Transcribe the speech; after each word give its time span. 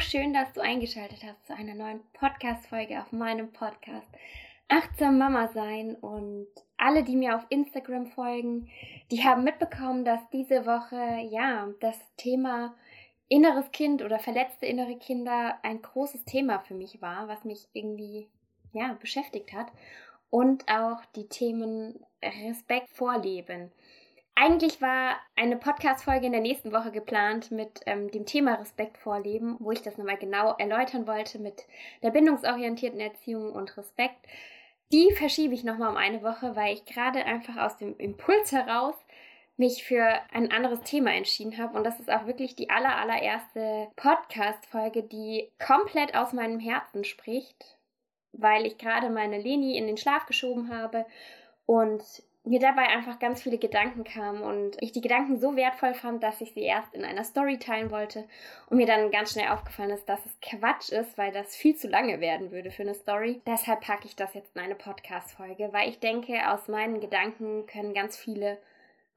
Schön, 0.00 0.32
dass 0.32 0.50
du 0.54 0.62
eingeschaltet 0.62 1.22
hast 1.22 1.46
zu 1.46 1.54
einer 1.54 1.74
neuen 1.74 2.00
Podcast-Folge 2.14 2.98
auf 3.00 3.12
meinem 3.12 3.52
Podcast 3.52 4.08
Achtsam 4.68 5.18
Mama 5.18 5.48
sein. 5.48 5.94
Und 5.96 6.46
alle, 6.78 7.04
die 7.04 7.16
mir 7.16 7.36
auf 7.36 7.44
Instagram 7.50 8.06
folgen, 8.06 8.70
die 9.10 9.22
haben 9.24 9.44
mitbekommen, 9.44 10.06
dass 10.06 10.20
diese 10.32 10.64
Woche, 10.64 11.28
ja, 11.30 11.68
das 11.80 11.98
Thema 12.16 12.74
inneres 13.28 13.70
Kind 13.72 14.02
oder 14.02 14.18
verletzte 14.18 14.64
innere 14.64 14.96
Kinder 14.96 15.58
ein 15.62 15.82
großes 15.82 16.24
Thema 16.24 16.60
für 16.60 16.74
mich 16.74 17.02
war, 17.02 17.28
was 17.28 17.44
mich 17.44 17.68
irgendwie, 17.74 18.26
ja, 18.72 18.96
beschäftigt 19.00 19.52
hat. 19.52 19.70
Und 20.30 20.66
auch 20.70 21.04
die 21.14 21.28
Themen 21.28 22.00
Respekt 22.22 22.88
vorleben. 22.88 23.70
Eigentlich 24.34 24.80
war 24.80 25.16
eine 25.36 25.56
Podcast-Folge 25.56 26.26
in 26.26 26.32
der 26.32 26.40
nächsten 26.40 26.72
Woche 26.72 26.90
geplant 26.90 27.50
mit 27.50 27.80
ähm, 27.86 28.10
dem 28.10 28.24
Thema 28.24 28.54
Respekt 28.54 28.96
vorleben, 28.96 29.56
wo 29.58 29.70
ich 29.70 29.82
das 29.82 29.98
nochmal 29.98 30.16
genau 30.16 30.54
erläutern 30.56 31.06
wollte 31.06 31.38
mit 31.38 31.66
der 32.02 32.10
bindungsorientierten 32.10 33.00
Erziehung 33.00 33.52
und 33.52 33.76
Respekt. 33.76 34.26
Die 34.92 35.12
verschiebe 35.12 35.54
ich 35.54 35.62
nochmal 35.62 35.90
um 35.90 35.96
eine 35.96 36.22
Woche, 36.22 36.56
weil 36.56 36.74
ich 36.74 36.84
gerade 36.84 37.24
einfach 37.24 37.56
aus 37.58 37.76
dem 37.76 37.96
Impuls 37.98 38.50
heraus 38.50 38.94
mich 39.60 39.84
für 39.84 40.18
ein 40.32 40.50
anderes 40.50 40.80
Thema 40.80 41.12
entschieden 41.12 41.58
habe. 41.58 41.76
Und 41.76 41.84
das 41.84 42.00
ist 42.00 42.10
auch 42.10 42.26
wirklich 42.26 42.56
die 42.56 42.70
aller, 42.70 42.96
allererste 42.96 43.88
Podcast-Folge, 43.94 45.02
die 45.02 45.52
komplett 45.64 46.16
aus 46.16 46.32
meinem 46.32 46.58
Herzen 46.58 47.04
spricht, 47.04 47.76
weil 48.32 48.64
ich 48.64 48.78
gerade 48.78 49.10
meine 49.10 49.38
Leni 49.38 49.76
in 49.76 49.86
den 49.86 49.98
Schlaf 49.98 50.24
geschoben 50.24 50.74
habe 50.74 51.04
und 51.66 52.02
mir 52.44 52.58
dabei 52.58 52.88
einfach 52.88 53.18
ganz 53.18 53.42
viele 53.42 53.58
Gedanken 53.58 54.04
kamen 54.04 54.42
und 54.42 54.76
ich 54.80 54.92
die 54.92 55.02
Gedanken 55.02 55.38
so 55.38 55.56
wertvoll 55.56 55.94
fand, 55.94 56.22
dass 56.22 56.40
ich 56.40 56.52
sie 56.54 56.62
erst 56.62 56.94
in 56.94 57.04
einer 57.04 57.24
Story 57.24 57.58
teilen 57.58 57.90
wollte 57.90 58.26
und 58.68 58.78
mir 58.78 58.86
dann 58.86 59.10
ganz 59.10 59.32
schnell 59.32 59.48
aufgefallen 59.48 59.90
ist, 59.90 60.08
dass 60.08 60.24
es 60.24 60.40
Quatsch 60.40 60.90
ist, 60.90 61.18
weil 61.18 61.32
das 61.32 61.54
viel 61.54 61.76
zu 61.76 61.88
lange 61.88 62.20
werden 62.20 62.50
würde 62.50 62.70
für 62.70 62.82
eine 62.82 62.94
Story. 62.94 63.42
Deshalb 63.46 63.82
packe 63.82 64.06
ich 64.06 64.16
das 64.16 64.32
jetzt 64.34 64.56
in 64.56 64.62
eine 64.62 64.74
Podcast-Folge, 64.74 65.68
weil 65.72 65.90
ich 65.90 66.00
denke, 66.00 66.50
aus 66.50 66.68
meinen 66.68 67.00
Gedanken 67.00 67.66
können 67.66 67.92
ganz 67.92 68.16
viele 68.16 68.58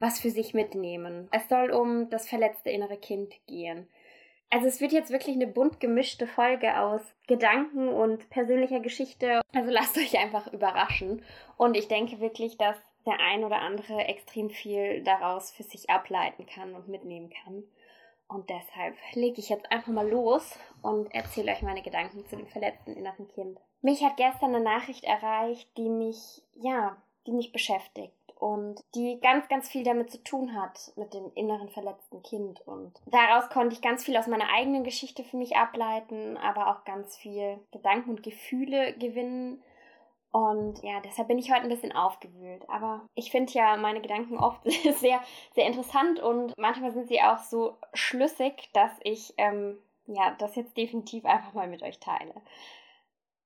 was 0.00 0.20
für 0.20 0.30
sich 0.30 0.52
mitnehmen. 0.52 1.28
Es 1.30 1.48
soll 1.48 1.70
um 1.70 2.10
das 2.10 2.28
verletzte 2.28 2.68
innere 2.68 2.98
Kind 2.98 3.34
gehen. 3.46 3.88
Also 4.50 4.66
es 4.66 4.80
wird 4.80 4.92
jetzt 4.92 5.10
wirklich 5.10 5.34
eine 5.34 5.46
bunt 5.46 5.80
gemischte 5.80 6.26
Folge 6.26 6.78
aus 6.78 7.00
Gedanken 7.26 7.88
und 7.88 8.28
persönlicher 8.28 8.80
Geschichte. 8.80 9.40
Also 9.54 9.70
lasst 9.70 9.96
euch 9.96 10.18
einfach 10.18 10.52
überraschen. 10.52 11.22
Und 11.56 11.76
ich 11.76 11.88
denke 11.88 12.20
wirklich, 12.20 12.58
dass 12.58 12.76
der 13.06 13.20
ein 13.20 13.44
oder 13.44 13.60
andere 13.60 14.04
extrem 14.04 14.50
viel 14.50 15.02
daraus 15.02 15.50
für 15.50 15.62
sich 15.62 15.90
ableiten 15.90 16.46
kann 16.46 16.74
und 16.74 16.88
mitnehmen 16.88 17.30
kann. 17.44 17.64
Und 18.26 18.48
deshalb 18.48 18.96
lege 19.12 19.40
ich 19.40 19.48
jetzt 19.48 19.70
einfach 19.70 19.92
mal 19.92 20.08
los 20.08 20.58
und 20.82 21.14
erzähle 21.14 21.52
euch 21.52 21.62
meine 21.62 21.82
Gedanken 21.82 22.26
zu 22.26 22.36
dem 22.36 22.46
verletzten 22.46 22.94
inneren 22.94 23.28
Kind. 23.28 23.60
Mich 23.82 24.02
hat 24.02 24.16
gestern 24.16 24.54
eine 24.54 24.64
Nachricht 24.64 25.04
erreicht, 25.04 25.68
die 25.76 25.90
mich, 25.90 26.42
ja, 26.54 26.96
die 27.26 27.32
mich 27.32 27.52
beschäftigt 27.52 28.14
und 28.38 28.82
die 28.94 29.20
ganz, 29.20 29.48
ganz 29.48 29.68
viel 29.68 29.84
damit 29.84 30.10
zu 30.10 30.22
tun 30.22 30.54
hat, 30.54 30.92
mit 30.96 31.14
dem 31.14 31.30
inneren 31.34 31.68
verletzten 31.68 32.22
Kind. 32.22 32.60
Und 32.66 32.92
daraus 33.06 33.48
konnte 33.50 33.74
ich 33.74 33.82
ganz 33.82 34.04
viel 34.04 34.16
aus 34.16 34.26
meiner 34.26 34.48
eigenen 34.54 34.84
Geschichte 34.84 35.22
für 35.22 35.36
mich 35.36 35.56
ableiten, 35.56 36.36
aber 36.38 36.68
auch 36.68 36.84
ganz 36.84 37.16
viel 37.16 37.58
Gedanken 37.72 38.10
und 38.10 38.22
Gefühle 38.22 38.94
gewinnen 38.94 39.62
und 40.34 40.82
ja, 40.82 40.98
deshalb 40.98 41.28
bin 41.28 41.38
ich 41.38 41.52
heute 41.52 41.62
ein 41.62 41.68
bisschen 41.68 41.92
aufgewühlt. 41.92 42.68
Aber 42.68 43.02
ich 43.14 43.30
finde 43.30 43.52
ja 43.52 43.76
meine 43.76 44.00
Gedanken 44.00 44.36
oft 44.36 44.60
sehr, 44.98 45.22
sehr 45.54 45.64
interessant 45.64 46.18
und 46.18 46.52
manchmal 46.58 46.90
sind 46.90 47.06
sie 47.06 47.22
auch 47.22 47.38
so 47.38 47.76
schlüssig, 47.92 48.68
dass 48.72 48.90
ich 49.04 49.32
ähm, 49.36 49.78
ja, 50.08 50.34
das 50.40 50.56
jetzt 50.56 50.76
definitiv 50.76 51.24
einfach 51.24 51.52
mal 51.52 51.68
mit 51.68 51.84
euch 51.84 52.00
teile. 52.00 52.34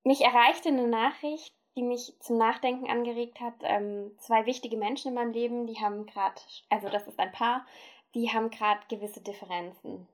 Mich 0.03 0.23
erreichte 0.23 0.71
eine 0.71 0.89
Nachricht, 0.89 1.55
die 1.77 1.83
mich 1.83 2.15
zum 2.21 2.39
Nachdenken 2.39 2.89
angeregt 2.89 3.39
hat. 3.39 3.57
Ähm, 3.65 4.13
zwei 4.17 4.47
wichtige 4.47 4.79
Menschen 4.79 5.09
in 5.09 5.15
meinem 5.15 5.33
Leben, 5.33 5.67
die 5.67 5.79
haben 5.79 6.07
gerade, 6.07 6.41
also 6.71 6.89
das 6.89 7.07
ist 7.07 7.19
ein 7.19 7.33
Paar, 7.33 7.67
die 8.15 8.31
haben 8.33 8.49
gerade 8.49 8.81
gewisse 8.89 9.21
Differenzen. 9.21 10.09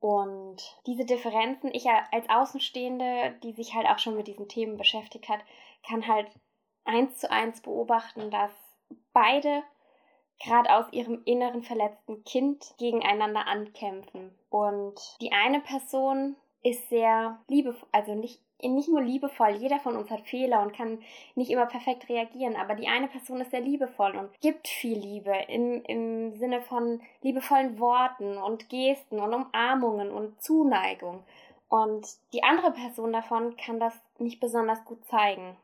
Und 0.00 0.56
diese 0.86 1.04
Differenzen, 1.04 1.70
ich 1.74 1.88
als 1.88 2.28
Außenstehende, 2.28 3.36
die 3.42 3.52
sich 3.52 3.74
halt 3.74 3.86
auch 3.88 3.98
schon 3.98 4.16
mit 4.16 4.28
diesen 4.28 4.48
Themen 4.48 4.76
beschäftigt 4.76 5.28
hat, 5.28 5.40
kann 5.86 6.06
halt 6.06 6.28
eins 6.84 7.18
zu 7.18 7.30
eins 7.30 7.60
beobachten, 7.60 8.30
dass 8.30 8.52
beide 9.12 9.62
gerade 10.40 10.72
aus 10.72 10.86
ihrem 10.92 11.22
inneren 11.24 11.62
verletzten 11.62 12.22
Kind 12.24 12.74
gegeneinander 12.78 13.46
ankämpfen. 13.46 14.38
Und 14.50 15.00
die 15.20 15.32
eine 15.32 15.60
Person 15.60 16.36
ist 16.62 16.88
sehr 16.88 17.40
liebevoll, 17.48 17.88
also 17.92 18.14
nicht, 18.14 18.40
nicht 18.62 18.88
nur 18.88 19.00
liebevoll, 19.00 19.50
jeder 19.50 19.78
von 19.78 19.96
uns 19.96 20.10
hat 20.10 20.22
Fehler 20.22 20.62
und 20.62 20.74
kann 20.74 20.98
nicht 21.34 21.50
immer 21.50 21.66
perfekt 21.66 22.08
reagieren, 22.08 22.56
aber 22.56 22.74
die 22.74 22.88
eine 22.88 23.08
Person 23.08 23.40
ist 23.40 23.50
sehr 23.52 23.60
liebevoll 23.60 24.16
und 24.16 24.40
gibt 24.40 24.66
viel 24.66 24.98
Liebe 24.98 25.32
im, 25.48 25.82
im 25.84 26.36
Sinne 26.36 26.60
von 26.62 27.00
liebevollen 27.22 27.78
Worten 27.78 28.36
und 28.36 28.68
Gesten 28.68 29.20
und 29.20 29.32
Umarmungen 29.32 30.10
und 30.10 30.40
Zuneigung. 30.42 31.22
Und 31.68 32.08
die 32.32 32.42
andere 32.42 32.72
Person 32.72 33.12
davon 33.12 33.56
kann 33.56 33.78
das 33.78 33.94
nicht 34.18 34.40
besonders 34.40 34.84
gut 34.84 35.04
zeigen. 35.04 35.56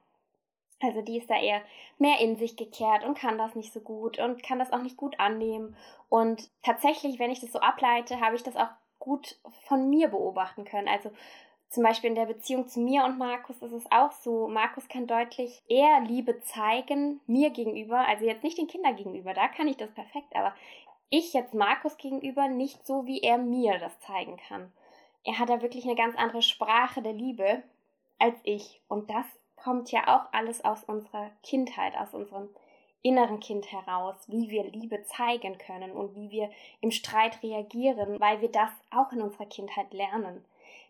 Also 0.81 1.00
die 1.00 1.19
ist 1.19 1.31
da 1.31 1.41
eher 1.41 1.62
mehr 1.99 2.21
in 2.21 2.37
sich 2.37 2.56
gekehrt 2.56 3.04
und 3.04 3.19
kann 3.19 3.38
das 3.38 3.54
nicht 3.54 3.72
so 3.72 3.81
gut 3.81 4.19
und 4.19 4.43
kann 4.43 4.59
das 4.59 4.72
auch 4.72 4.83
nicht 4.83 4.97
gut 4.97 5.19
annehmen. 5.19 5.77
Und 6.09 6.50
tatsächlich, 6.62 7.19
wenn 7.19 7.31
ich 7.31 7.41
das 7.41 7.53
so 7.53 7.60
ableite, 7.60 8.21
habe 8.21 8.37
ich 8.37 8.43
das 8.43 8.56
auch 8.56 8.69
gut 8.99 9.38
von 9.66 9.88
mir 9.88 10.09
beobachten 10.09 10.65
können. 10.65 10.88
Also 10.88 11.10
zum 11.75 11.83
Beispiel 11.83 12.11
in 12.11 12.17
der 12.17 12.27
Beziehung 12.27 12.69
zu 12.69 12.81
mir 12.81 13.05
und 13.05 13.19
Markus 13.19 13.61
ist 13.61 13.73
es 13.73 13.85
auch 13.91 14.12
so. 14.12 14.49
Markus 14.49 14.89
kann 14.89 15.07
deutlich 15.07 15.62
eher 15.69 16.01
Liebe 16.01 16.41
zeigen, 16.41 17.21
mir 17.27 17.51
gegenüber, 17.51 18.07
also 18.07 18.25
jetzt 18.25 18.45
nicht 18.45 18.59
den 18.59 18.69
Kindern 18.69 18.97
gegenüber, 18.97 19.35
da 19.35 19.49
kann 19.49 19.69
ich 19.69 19.77
das 19.77 19.91
perfekt, 19.93 20.34
aber 20.34 20.55
ich 21.11 21.33
jetzt 21.33 21.55
Markus 21.55 21.97
gegenüber 21.97 22.49
nicht 22.49 22.87
so, 22.87 23.07
wie 23.07 23.21
er 23.21 23.39
mir 23.39 23.79
das 23.79 23.99
zeigen 24.01 24.37
kann. 24.49 24.73
Er 25.25 25.39
hat 25.39 25.49
da 25.49 25.63
wirklich 25.63 25.84
eine 25.84 25.95
ganz 25.95 26.17
andere 26.17 26.43
Sprache 26.43 27.03
der 27.03 27.13
Liebe 27.13 27.63
als 28.19 28.37
ich. 28.43 28.81
Und 28.89 29.11
das 29.11 29.27
kommt 29.57 29.91
ja 29.91 30.03
auch 30.09 30.33
alles 30.33 30.65
aus 30.65 30.84
unserer 30.84 31.31
Kindheit, 31.43 31.97
aus 31.97 32.15
unserem 32.15 32.49
inneren 33.03 33.41
Kind 33.41 33.71
heraus, 33.71 34.17
wie 34.29 34.49
wir 34.49 34.65
Liebe 34.65 35.03
zeigen 35.05 35.59
können 35.59 35.93
und 35.93 36.15
wie 36.15 36.31
wir 36.31 36.51
im 36.81 36.91
Streit 36.91 37.43
reagieren, 37.43 38.19
weil 38.19 38.41
wir 38.41 38.51
das 38.51 38.71
auch 38.91 39.13
in 39.13 39.21
unserer 39.21 39.47
Kindheit 39.47 39.93
lernen. 39.93 40.45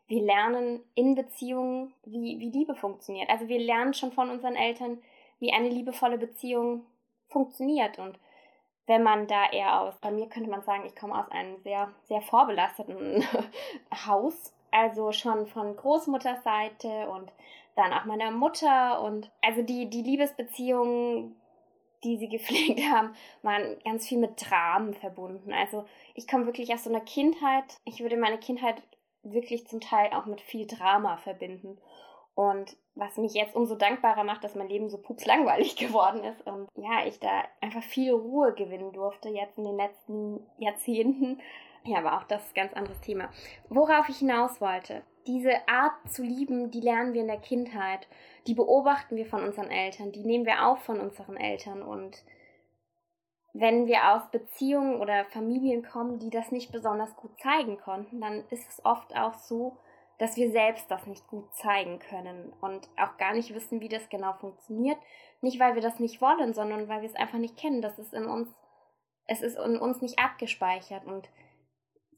Wir 0.07 0.23
lernen 0.23 0.83
in 0.95 1.15
Beziehungen, 1.15 1.95
wie, 2.05 2.39
wie 2.39 2.51
Liebe 2.51 2.75
funktioniert. 2.75 3.31
Also 3.31 3.49
wir 3.49 3.59
lernen 3.59 3.95
schon 3.95 4.13
von 4.13 4.31
unseren 4.31 4.55
Eltern, 4.55 4.99
wie 5.39 5.53
eine 5.53 5.69
liebevolle 5.69 6.19
Beziehung 6.19 6.85
funktioniert. 7.29 7.99
Und 7.99 8.19
wenn 8.87 9.03
man 9.03 9.27
da 9.27 9.51
eher 9.51 9.81
aus, 9.81 9.95
bei 10.01 10.11
mir 10.11 10.29
könnte 10.29 10.51
man 10.51 10.63
sagen, 10.63 10.85
ich 10.87 10.95
komme 10.95 11.19
aus 11.19 11.31
einem 11.31 11.57
sehr, 11.63 11.91
sehr 12.05 12.21
vorbelasteten 12.21 13.25
Haus, 14.07 14.55
also 14.71 15.13
schon 15.13 15.47
von 15.47 15.77
Großmutterseite 15.77 17.09
und 17.09 17.33
dann 17.77 17.93
auch 17.93 18.05
meiner 18.05 18.31
Mutter 18.31 19.01
und 19.03 19.31
also 19.43 19.63
die, 19.63 19.89
die 19.89 20.03
Liebesbeziehungen, 20.03 21.37
die 22.03 22.19
sie 22.19 22.29
gepflegt 22.29 22.81
haben, 22.91 23.15
waren 23.43 23.79
ganz 23.85 24.07
viel 24.07 24.19
mit 24.19 24.51
Dramen 24.51 24.95
verbunden. 24.95 25.53
Also 25.53 25.85
ich 26.15 26.29
komme 26.29 26.47
wirklich 26.47 26.73
aus 26.73 26.85
so 26.85 26.91
einer 26.91 27.01
Kindheit, 27.01 27.65
ich 27.85 28.01
würde 28.01 28.17
meine 28.17 28.39
Kindheit 28.39 28.83
wirklich 29.25 29.67
zum 29.67 29.81
Teil 29.81 30.13
auch 30.13 30.27
mit 30.27 30.41
viel 30.41 30.67
Drama 30.67 31.17
verbinden. 31.17 31.79
Und 32.35 32.77
was 32.95 33.17
mich 33.17 33.35
jetzt 33.35 33.55
umso 33.55 33.77
dankbarer 33.77 34.25
macht, 34.25 34.43
dass 34.43 34.57
mein 34.57 34.69
Leben 34.69 34.89
so 34.89 34.99
pupslangweilig 34.99 35.77
geworden 35.77 36.25
ist 36.25 36.47
und 36.47 36.69
ja, 36.77 37.07
ich 37.07 37.21
da 37.21 37.45
einfach 37.61 37.83
viel 37.83 38.13
Ruhe 38.13 38.53
gewinnen 38.55 38.93
durfte 38.93 39.29
jetzt 39.29 39.59
in 39.59 39.65
den 39.65 39.77
letzten 39.77 40.47
Jahrzehnten. 40.59 41.41
Ja, 41.85 41.99
aber 41.99 42.17
auch 42.17 42.25
das 42.25 42.45
ist 42.45 42.57
ein 42.57 42.63
ganz 42.63 42.73
anderes 42.73 43.01
Thema. 43.01 43.29
Worauf 43.69 44.09
ich 44.09 44.19
hinaus 44.19 44.61
wollte 44.61 45.03
diese 45.27 45.67
Art 45.69 45.95
zu 46.11 46.23
lieben, 46.23 46.71
die 46.71 46.81
lernen 46.81 47.15
wir 47.15 47.23
in 47.23 47.29
der 47.29 47.39
Kindheit, 47.39 48.07
die 48.47 48.55
beobachten 48.55 49.17
wir 49.17 49.27
von 49.27 49.43
unseren 49.43 49.71
Eltern, 49.71 50.13
die 50.13 50.25
nehmen 50.25 50.47
wir 50.47 50.67
auf 50.67 50.81
von 50.81 51.01
unseren 51.01 51.37
Eltern 51.37 51.83
und 51.83 52.23
wenn 53.55 53.87
wir 53.87 54.13
aus 54.13 54.23
Beziehungen 54.33 55.01
oder 55.01 55.25
Familien 55.27 55.85
kommen, 55.85 56.19
die 56.19 56.29
das 56.29 56.51
nicht 56.51 56.73
besonders 56.73 57.15
gut 57.15 57.31
zeigen 57.41 57.79
konnten, 57.79 58.21
dann 58.21 58.45
ist 58.51 58.69
es 58.69 58.85
oft 58.85 59.17
auch 59.17 59.35
so, 59.35 59.79
dass 60.19 60.37
wir 60.37 60.51
selbst 60.51 60.91
das 60.91 61.07
nicht 61.07 61.27
gut 61.29 61.53
zeigen 61.55 62.01
können 62.01 62.53
und 62.61 62.89
auch 62.97 63.17
gar 63.17 63.33
nicht 63.33 63.55
wissen, 63.55 63.81
wie 63.81 63.89
das 63.89 64.09
genau 64.09 64.33
funktioniert. 64.35 64.99
Nicht, 65.41 65.61
weil 65.61 65.77
wir 65.77 65.83
das 65.83 66.01
nicht 66.01 66.21
wollen, 66.21 66.53
sondern 66.53 66.89
weil 66.89 67.03
wir 67.03 67.09
es 67.09 67.17
einfach 67.17 67.39
nicht 67.39 67.57
kennen. 67.57 67.81
Das 67.81 67.99
ist 67.99 68.13
in 68.13 68.27
uns, 68.27 68.49
es 69.27 69.41
ist 69.41 69.57
in 69.57 69.79
uns 69.79 70.03
nicht 70.03 70.19
abgespeichert 70.19 71.05
und 71.05 71.29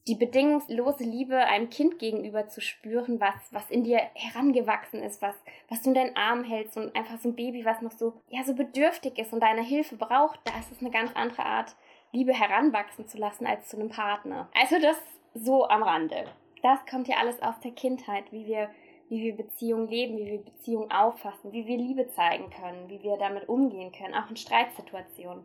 die 0.06 0.14
bedingungslose 0.14 1.02
Liebe 1.02 1.36
einem 1.36 1.68
Kind 1.68 1.98
gegenüber 1.98 2.46
zu 2.48 2.60
spüren, 2.60 3.20
was, 3.20 3.34
was 3.50 3.68
in 3.70 3.82
dir 3.82 3.98
herangewachsen 4.14 5.02
ist, 5.02 5.20
was, 5.20 5.34
was 5.68 5.82
du 5.82 5.88
in 5.88 5.94
deinen 5.94 6.16
Arm 6.16 6.44
hältst 6.44 6.76
und 6.76 6.94
einfach 6.94 7.18
so 7.18 7.28
ein 7.28 7.34
Baby, 7.34 7.64
was 7.64 7.82
noch 7.82 7.90
so, 7.90 8.12
ja, 8.28 8.44
so 8.44 8.54
bedürftig 8.54 9.18
ist 9.18 9.32
und 9.32 9.40
deine 9.40 9.62
Hilfe 9.62 9.96
braucht, 9.96 10.38
da 10.44 10.56
ist 10.58 10.70
es 10.70 10.80
eine 10.80 10.90
ganz 10.90 11.10
andere 11.14 11.44
Art, 11.44 11.74
Liebe 12.12 12.32
heranwachsen 12.32 13.08
zu 13.08 13.18
lassen 13.18 13.46
als 13.46 13.68
zu 13.68 13.76
einem 13.76 13.90
Partner. 13.90 14.48
Also 14.58 14.80
das 14.80 14.96
so 15.34 15.68
am 15.68 15.82
Rande. 15.82 16.24
Das 16.62 16.84
kommt 16.86 17.08
ja 17.08 17.16
alles 17.16 17.42
aus 17.42 17.58
der 17.60 17.72
Kindheit, 17.72 18.32
wie 18.32 18.46
wir, 18.46 18.70
wie 19.08 19.22
wir 19.22 19.36
Beziehungen 19.36 19.88
leben, 19.88 20.16
wie 20.16 20.26
wir 20.26 20.38
Beziehungen 20.38 20.90
auffassen, 20.90 21.52
wie 21.52 21.66
wir 21.66 21.76
Liebe 21.76 22.08
zeigen 22.08 22.48
können, 22.50 22.88
wie 22.88 23.02
wir 23.02 23.16
damit 23.18 23.48
umgehen 23.48 23.92
können, 23.92 24.14
auch 24.14 24.30
in 24.30 24.36
Streitsituationen. 24.36 25.44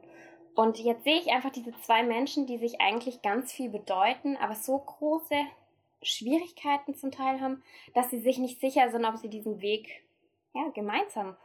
Und 0.56 0.77
jetzt 0.80 1.03
sehe 1.03 1.19
ich 1.19 1.31
einfach 1.31 1.51
diese 1.51 1.74
zwei 1.81 2.03
Menschen, 2.03 2.45
die 2.45 2.57
sich 2.57 2.81
eigentlich 2.81 3.21
ganz 3.21 3.53
viel 3.53 3.69
bedeuten, 3.69 4.38
aber 4.38 4.56
so 4.56 4.77
große 4.77 5.36
Schwierigkeiten 6.01 6.95
zum 6.95 7.12
Teil 7.12 7.39
haben, 7.39 7.63
dass 7.94 8.09
sie 8.09 8.19
sich 8.19 8.38
nicht 8.38 8.59
sicher 8.59 8.89
sind, 8.89 9.06
ob 9.06 9.18
sie 9.18 9.30
diesen 9.30 9.62
Weg 9.62 10.03
ja, 10.53 10.69
gemeinsam 10.74 11.38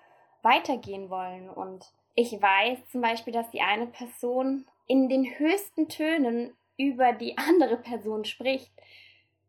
weitergehen 0.42 1.10
wollen. 1.10 1.48
Und 1.48 1.86
ich 2.14 2.40
weiß 2.40 2.78
zum 2.90 3.00
Beispiel, 3.00 3.32
dass 3.32 3.50
die 3.50 3.60
eine 3.60 3.86
Person 3.86 4.66
in 4.86 5.08
den 5.08 5.38
höchsten 5.38 5.88
Tönen 5.88 6.56
über 6.76 7.12
die 7.12 7.36
andere 7.38 7.76
Person 7.76 8.24
spricht, 8.24 8.70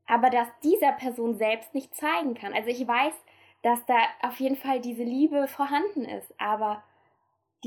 aber 0.05 0.29
dass 0.29 0.47
dieser 0.63 0.91
Person 0.93 1.35
selbst 1.35 1.73
nicht 1.73 1.95
zeigen 1.95 2.33
kann. 2.33 2.53
Also 2.53 2.69
ich 2.69 2.87
weiß, 2.87 3.13
dass 3.63 3.85
da 3.85 3.95
auf 4.21 4.39
jeden 4.39 4.55
Fall 4.55 4.79
diese 4.79 5.03
Liebe 5.03 5.47
vorhanden 5.47 6.05
ist, 6.05 6.33
aber 6.37 6.83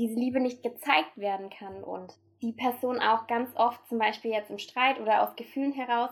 diese 0.01 0.19
Liebe 0.19 0.39
nicht 0.39 0.63
gezeigt 0.63 1.15
werden 1.15 1.49
kann 1.49 1.83
und 1.83 2.13
die 2.41 2.53
Person 2.53 2.99
auch 2.99 3.27
ganz 3.27 3.55
oft 3.55 3.87
zum 3.87 3.99
Beispiel 3.99 4.31
jetzt 4.31 4.49
im 4.49 4.57
Streit 4.57 4.99
oder 4.99 5.21
aus 5.21 5.35
Gefühlen 5.35 5.73
heraus 5.73 6.09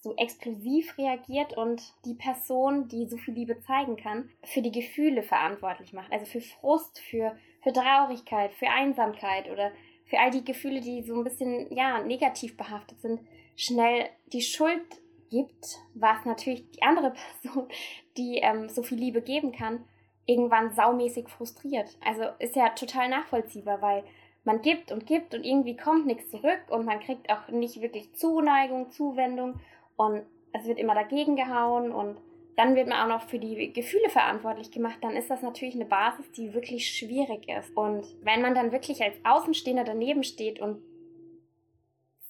so 0.00 0.14
explosiv 0.16 0.96
reagiert 0.98 1.56
und 1.56 1.82
die 2.04 2.14
Person, 2.14 2.88
die 2.88 3.06
so 3.06 3.16
viel 3.16 3.34
Liebe 3.34 3.60
zeigen 3.60 3.96
kann, 3.96 4.28
für 4.44 4.62
die 4.62 4.72
Gefühle 4.72 5.22
verantwortlich 5.22 5.92
macht. 5.92 6.12
Also 6.12 6.26
für 6.26 6.40
Frust, 6.40 6.98
für, 6.98 7.36
für 7.62 7.72
Traurigkeit, 7.72 8.52
für 8.52 8.68
Einsamkeit 8.68 9.48
oder 9.50 9.70
für 10.06 10.18
all 10.18 10.30
die 10.30 10.44
Gefühle, 10.44 10.80
die 10.80 11.02
so 11.02 11.14
ein 11.14 11.24
bisschen 11.24 11.72
ja, 11.74 12.02
negativ 12.02 12.56
behaftet 12.56 13.00
sind, 13.00 13.20
schnell 13.56 14.08
die 14.32 14.42
Schuld 14.42 14.82
gibt, 15.30 15.78
was 15.94 16.24
natürlich 16.24 16.68
die 16.72 16.82
andere 16.82 17.12
Person, 17.42 17.68
die 18.16 18.38
ähm, 18.38 18.68
so 18.68 18.82
viel 18.82 18.98
Liebe 18.98 19.22
geben 19.22 19.52
kann, 19.52 19.84
irgendwann 20.26 20.72
saumäßig 20.72 21.28
frustriert. 21.28 21.96
Also 22.04 22.22
ist 22.38 22.56
ja 22.56 22.70
total 22.70 23.08
nachvollziehbar, 23.08 23.82
weil 23.82 24.04
man 24.44 24.62
gibt 24.62 24.92
und 24.92 25.06
gibt 25.06 25.34
und 25.34 25.44
irgendwie 25.44 25.76
kommt 25.76 26.06
nichts 26.06 26.30
zurück 26.30 26.60
und 26.68 26.84
man 26.84 27.00
kriegt 27.00 27.30
auch 27.30 27.48
nicht 27.48 27.80
wirklich 27.80 28.14
Zuneigung, 28.14 28.90
Zuwendung 28.90 29.60
und 29.96 30.22
es 30.52 30.66
wird 30.66 30.78
immer 30.78 30.94
dagegen 30.94 31.36
gehauen 31.36 31.92
und 31.92 32.16
dann 32.56 32.76
wird 32.76 32.88
man 32.88 32.98
auch 33.00 33.18
noch 33.18 33.28
für 33.28 33.38
die 33.38 33.72
Gefühle 33.72 34.10
verantwortlich 34.10 34.70
gemacht, 34.70 34.98
dann 35.00 35.16
ist 35.16 35.30
das 35.30 35.42
natürlich 35.42 35.74
eine 35.74 35.86
Basis, 35.86 36.30
die 36.32 36.52
wirklich 36.52 36.90
schwierig 36.90 37.48
ist. 37.48 37.74
Und 37.74 38.04
wenn 38.22 38.42
man 38.42 38.54
dann 38.54 38.72
wirklich 38.72 39.02
als 39.02 39.16
Außenstehender 39.24 39.84
daneben 39.84 40.22
steht 40.22 40.60
und 40.60 40.82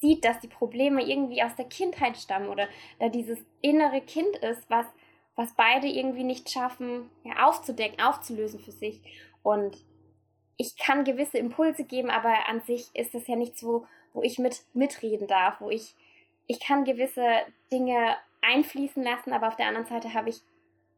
sieht, 0.01 0.25
dass 0.25 0.39
die 0.41 0.49
Probleme 0.49 1.03
irgendwie 1.03 1.43
aus 1.43 1.57
der 1.57 1.65
Kindheit 1.65 2.17
stammen 2.17 2.49
oder 2.49 2.69
da 3.01 3.09
dieses 3.09 3.39
innere 3.63 4.01
Kind 4.01 4.37
ist, 4.37 4.69
was 4.69 4.87
was 5.37 5.55
beide 5.55 5.87
irgendwie 5.87 6.25
nicht 6.25 6.51
schaffen, 6.51 7.11
ja, 7.25 7.47
aufzudecken, 7.47 8.01
aufzulösen 8.01 8.61
für 8.61 8.73
sich. 8.73 9.01
Und 9.43 9.77
ich 10.57 10.77
kann 10.77 11.05
gewisse 11.05 11.39
Impulse 11.39 11.85
geben, 11.85 12.11
aber 12.11 12.49
an 12.49 12.61
sich 12.63 12.91
ist 12.95 13.15
das 13.15 13.27
ja 13.27 13.37
nichts, 13.37 13.65
wo, 13.65 13.87
wo 14.13 14.23
ich 14.23 14.39
mit, 14.39 14.63
mitreden 14.75 15.27
darf, 15.27 15.61
wo 15.61 15.71
ich, 15.71 15.95
ich 16.47 16.61
kann 16.61 16.85
gewisse 16.85 17.27
Dinge 17.71 18.17
einfließen 18.43 19.03
lassen, 19.03 19.33
aber 19.33 19.49
auf 19.49 19.57
der 19.57 19.67
anderen 19.67 19.87
Seite 19.87 20.15
habe 20.15 20.29
ich 20.29 20.41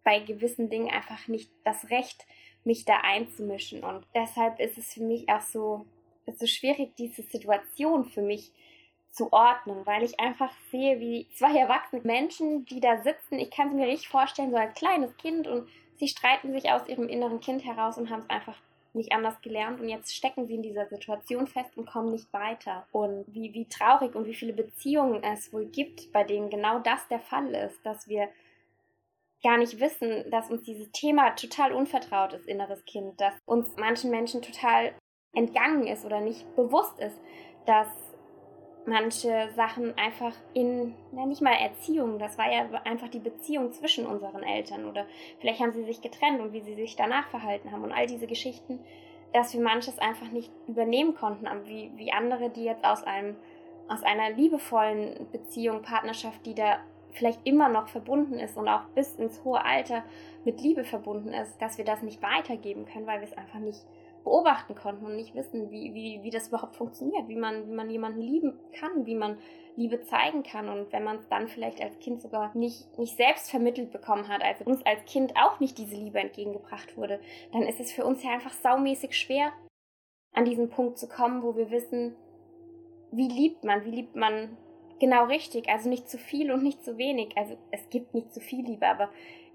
bei 0.03 0.19
gewissen 0.19 0.69
Dingen 0.69 0.91
einfach 0.91 1.29
nicht 1.29 1.51
das 1.65 1.91
Recht, 1.91 2.27
mich 2.65 2.85
da 2.85 2.99
einzumischen. 3.03 3.85
Und 3.85 4.07
deshalb 4.15 4.59
ist 4.59 4.79
es 4.79 4.95
für 4.95 5.03
mich 5.03 5.29
auch 5.29 5.41
so, 5.41 5.87
so 6.27 6.47
schwierig, 6.47 6.97
diese 6.97 7.23
Situation 7.23 8.05
für 8.05 8.23
mich 8.23 8.53
zu 9.15 9.33
ordnen, 9.33 9.87
weil 9.87 10.03
ich 10.03 10.19
einfach 10.19 10.51
sehe, 10.71 10.99
wie 10.99 11.29
zwei 11.37 11.57
erwachsene 11.57 12.03
Menschen, 12.03 12.65
die 12.67 12.81
da 12.81 12.99
sitzen, 13.03 13.39
ich 13.39 13.51
kann 13.51 13.69
es 13.69 13.75
mir 13.75 13.87
richtig 13.87 14.09
vorstellen, 14.09 14.51
so 14.51 14.57
als 14.57 14.75
kleines 14.75 15.17
Kind 15.17 15.47
und 15.47 15.69
sie 15.97 16.09
streiten 16.09 16.53
sich 16.53 16.71
aus 16.71 16.89
ihrem 16.89 17.09
inneren 17.09 17.41
Kind 17.41 17.65
heraus 17.65 17.97
und 17.97 18.11
haben 18.11 18.23
es 18.23 18.31
einfach 18.31 18.57
nicht 18.93 19.13
anders 19.13 19.41
gelernt 19.41 19.81
und 19.81 19.89
jetzt 19.89 20.15
stecken 20.15 20.47
sie 20.47 20.55
in 20.55 20.63
dieser 20.63 20.87
Situation 20.87 21.47
fest 21.47 21.77
und 21.77 21.87
kommen 21.87 22.13
nicht 22.13 22.33
weiter. 22.33 22.87
Und 22.93 23.25
wie, 23.29 23.53
wie 23.53 23.69
traurig 23.69 24.15
und 24.15 24.27
wie 24.27 24.35
viele 24.35 24.53
Beziehungen 24.53 25.23
es 25.23 25.53
wohl 25.53 25.67
gibt, 25.67 26.13
bei 26.13 26.23
denen 26.25 26.51
genau 26.51 26.79
das 26.79 27.07
der 27.09 27.21
Fall 27.21 27.55
ist, 27.55 27.85
dass 27.85 28.09
wir 28.09 28.29
gar 29.43 29.59
nicht 29.59 29.79
wissen, 29.79 30.31
dass 30.31 30.51
uns 30.51 30.63
dieses 30.63 30.91
Thema 30.93 31.31
total 31.31 31.73
unvertraut 31.73 32.33
ist, 32.33 32.47
inneres 32.47 32.85
Kind, 32.85 33.21
dass 33.21 33.35
uns 33.47 33.77
manchen 33.77 34.11
Menschen 34.11 34.43
total 34.43 34.95
entgangen 35.35 35.87
ist 35.87 36.05
oder 36.05 36.21
nicht 36.21 36.55
bewusst 36.57 36.99
ist, 37.01 37.19
dass 37.67 37.89
manche 38.87 39.49
Sachen 39.57 39.97
einfach 39.97 40.35
in, 40.53 40.95
ja 41.13 41.27
nicht 41.27 41.41
mal 41.41 41.55
Erziehung, 41.55 42.19
das 42.19 42.37
war 42.39 42.51
ja 42.53 42.69
einfach 42.85 43.09
die 43.09 43.19
Beziehung 43.19 43.73
zwischen 43.73 44.07
unseren 44.07 44.43
Eltern 44.43 44.87
oder 44.89 45.07
vielleicht 45.41 45.61
haben 45.61 45.73
sie 45.73 45.85
sich 45.85 46.01
getrennt 46.01 46.41
und 46.41 46.53
wie 46.53 46.61
sie 46.61 46.75
sich 46.75 46.97
danach 46.97 47.29
verhalten 47.29 47.73
haben 47.73 47.83
und 47.83 47.93
all 47.93 48.07
diese 48.07 48.27
Geschichten, 48.27 48.81
dass 49.33 49.53
wir 49.55 49.61
manches 49.61 49.99
einfach 49.99 50.31
nicht 50.31 50.51
übernehmen 50.69 51.15
konnten, 51.15 51.47
wie, 51.65 51.91
wie 51.97 52.13
andere, 52.13 52.51
die 52.51 52.65
jetzt 52.65 52.85
aus 52.85 53.03
einem, 53.03 53.37
aus 53.89 54.03
einer 54.03 54.31
liebevollen 54.31 55.27
Beziehung, 55.33 55.83
Partnerschaft, 55.83 56.45
die 56.47 56.55
da 56.55 56.79
vielleicht 57.13 57.41
immer 57.45 57.69
noch 57.69 57.89
verbunden 57.89 58.39
ist 58.39 58.57
und 58.57 58.69
auch 58.69 58.85
bis 58.95 59.17
ins 59.17 59.43
hohe 59.45 59.65
Alter 59.65 60.05
mit 60.45 60.61
Liebe 60.61 60.85
verbunden 60.85 61.33
ist, 61.33 61.61
dass 61.61 61.79
wir 61.79 61.85
das 61.85 62.03
nicht 62.03 62.23
weitergeben 62.23 62.87
können, 62.87 63.07
weil 63.07 63.21
wir 63.21 63.29
es 63.29 63.37
einfach 63.37 63.61
nicht 63.61 63.81
beobachten 64.25 64.75
konnten 64.75 65.05
und 65.05 65.17
nicht 65.17 65.35
wissen, 65.35 65.71
wie, 65.71 65.95
wie, 65.95 66.23
wie 66.23 66.31
das 66.31 66.49
überhaupt 66.49 66.77
funktioniert, 66.77 67.29
wie 67.29 67.37
man, 67.37 67.69
wie 67.69 67.75
man 67.75 67.91
jemanden 67.91 68.23
lieben 68.23 68.59
kann, 68.73 69.07
wie 69.07 69.15
man 69.15 69.39
Liebe 69.77 70.01
zeigen 70.01 70.43
kann. 70.43 70.69
Und 70.69 70.93
wenn 70.93 71.05
man 71.05 71.19
es 71.19 71.29
dann 71.29 71.47
vielleicht 71.47 71.81
als 71.81 71.99
Kind 71.99 72.23
sogar 72.23 72.57
nicht, 72.57 72.99
nicht 72.99 73.17
selbst 73.17 73.51
vermittelt 73.51 73.93
bekommen 73.93 74.29
hat, 74.29 74.43
also 74.43 74.65
uns 74.65 74.85
als 74.87 75.05
Kind 75.05 75.35
auch 75.37 75.61
nicht 75.61 75.79
diese 75.79 75.95
Liebe 75.95 76.19
entgegengebracht 76.19 76.97
wurde, 76.97 77.21
dann 77.53 77.63
ist 77.63 77.81
es 77.81 77.93
für 77.93 78.05
uns 78.05 78.23
ja 78.25 78.31
einfach 78.31 78.53
saumäßig 78.53 79.17
schwer, 79.17 79.53
an 80.33 80.45
diesen 80.45 80.69
Punkt 80.69 80.99
zu 80.99 81.07
kommen, 81.07 81.43
wo 81.43 81.57
wir 81.57 81.71
wissen, 81.71 82.17
wie 83.13 83.29
liebt 83.29 83.63
man, 83.63 83.85
wie 83.85 83.91
liebt 83.91 84.17
man 84.17 84.57
genau 84.99 85.27
richtig, 85.27 85.69
also 85.69 85.89
nicht 85.89 86.09
zu 86.09 86.19
viel 86.19 86.51
und 86.51 86.63
nicht 86.63 86.83
zu 86.85 86.99
wenig. 86.99 87.37
Also 87.37 87.57
es 87.71 87.89
gibt 87.91 88.15
nicht 88.15 88.33
zu 88.33 88.41
viel 88.41 88.65
Liebe, 88.65 88.87
aber 88.87 89.11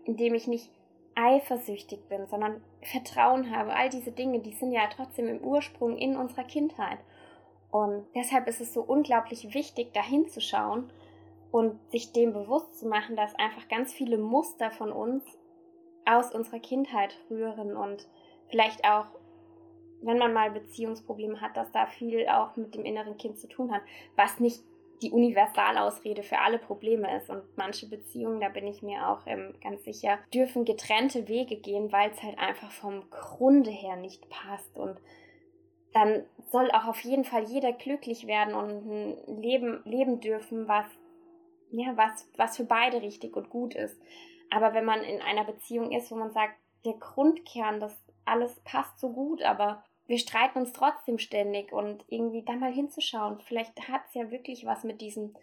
indem 0.06 0.34
ich 0.36 0.48
nicht 0.48 0.72
eifersüchtig 1.20 2.08
bin, 2.08 2.28
sondern 2.28 2.62
Vertrauen 2.82 3.56
habe. 3.56 3.76
All 3.76 3.90
diese 3.90 4.12
Dinge, 4.12 4.40
die 4.40 4.54
sind 4.54 4.72
ja 4.72 4.88
trotzdem 4.88 5.28
im 5.28 5.42
Ursprung 5.42 5.98
in 5.98 6.16
unserer 6.16 6.44
Kindheit. 6.44 7.00
Und 7.72 8.06
deshalb 8.16 8.48
ist 8.48 8.62
es 8.62 8.74
so 8.74 8.82
unglaublich 8.82 9.54
wichtig, 9.54 9.94
da 9.94 10.02
hinzuschauen 10.02 10.92
und 11.52 11.80
sich 11.92 12.14
dem 12.14 12.34
bewusst 12.34 12.80
zu 12.80 12.88
machen, 12.88 13.16
dass 13.16 13.36
einfach 13.36 13.68
ganz 13.68 13.94
viele 13.94 14.18
Muster 14.18 14.72
von 14.72 14.92
uns 14.92 15.24
aus 16.06 16.34
unserer 16.34 16.60
Kindheit 16.60 17.16
rühren 17.30 17.76
und 17.76 18.08
vielleicht 18.48 18.84
auch, 18.86 19.06
wenn 20.02 20.18
man 20.18 20.34
mal 20.34 20.50
Beziehungsprobleme 20.52 21.42
hat, 21.42 21.58
dass 21.58 21.72
da 21.72 21.86
viel 21.86 22.28
auch 22.28 22.56
mit 22.56 22.74
dem 22.74 22.86
inneren 22.86 23.18
Kind 23.18 23.38
zu 23.38 23.48
tun 23.48 23.72
hat, 23.72 23.82
was 24.16 24.40
nicht 24.40 24.64
die 25.02 25.12
Universalausrede 25.12 26.24
für 26.24 26.40
alle 26.40 26.60
Probleme 26.60 27.16
ist. 27.18 27.30
Und 27.30 27.44
manche 27.58 27.88
Beziehungen, 27.88 28.40
da 28.40 28.50
bin 28.50 28.68
ich 28.68 28.82
mir 28.82 29.10
auch 29.10 29.26
ähm, 29.26 29.54
ganz 29.62 29.84
sicher, 29.84 30.20
dürfen 30.34 30.66
getrennte 30.66 31.28
Wege 31.28 31.58
gehen, 31.58 31.92
weil 31.92 32.12
es 32.12 32.22
halt 32.22 32.38
einfach 32.38 32.72
vom 32.72 33.10
Grunde 33.10 33.72
her 33.72 33.96
nicht 33.96 34.30
passt. 34.30 34.76
Und 34.78 35.00
dann 35.94 36.24
soll 36.52 36.70
auch 36.72 36.86
auf 36.86 37.00
jeden 37.02 37.26
Fall 37.26 37.46
jeder 37.46 37.74
glücklich 37.74 38.28
werden 38.28 38.54
und 38.54 38.86
ein 38.86 39.42
Leben 39.42 39.82
leben 39.86 40.20
dürfen, 40.20 40.68
was, 40.68 40.86
ja, 41.72 41.96
was, 41.96 42.30
was 42.38 42.58
für 42.58 42.66
beide 42.66 43.02
richtig 43.02 43.36
und 43.36 43.50
gut 43.50 43.76
ist. 43.76 44.00
Aber 44.52 44.74
wenn 44.74 44.86
man 44.86 45.02
in 45.02 45.22
einer 45.22 45.44
Beziehung 45.44 45.92
ist, 45.92 46.12
wo 46.12 46.16
man 46.16 46.32
sagt, 46.32 46.56
der 46.86 46.94
Grundkern, 46.94 47.80
das 47.80 47.98
alles 48.26 48.60
passt 48.62 49.00
so 49.00 49.12
gut, 49.12 49.42
aber 49.42 49.84
wir 50.10 50.18
streiten 50.18 50.58
uns 50.58 50.74
trotzdem 50.74 51.20
ständig 51.20 51.72
und 51.72 52.04
irgendwie 52.08 52.42
da 52.42 52.54
mal 52.54 52.74
hinzuschauen, 52.74 53.40
vielleicht 53.42 53.88
hat 53.88 54.02
es 54.08 54.16
ja 54.16 54.32
wirklich 54.32 54.66
was 54.66 54.84
mit 54.84 55.02
diesem 55.02 55.36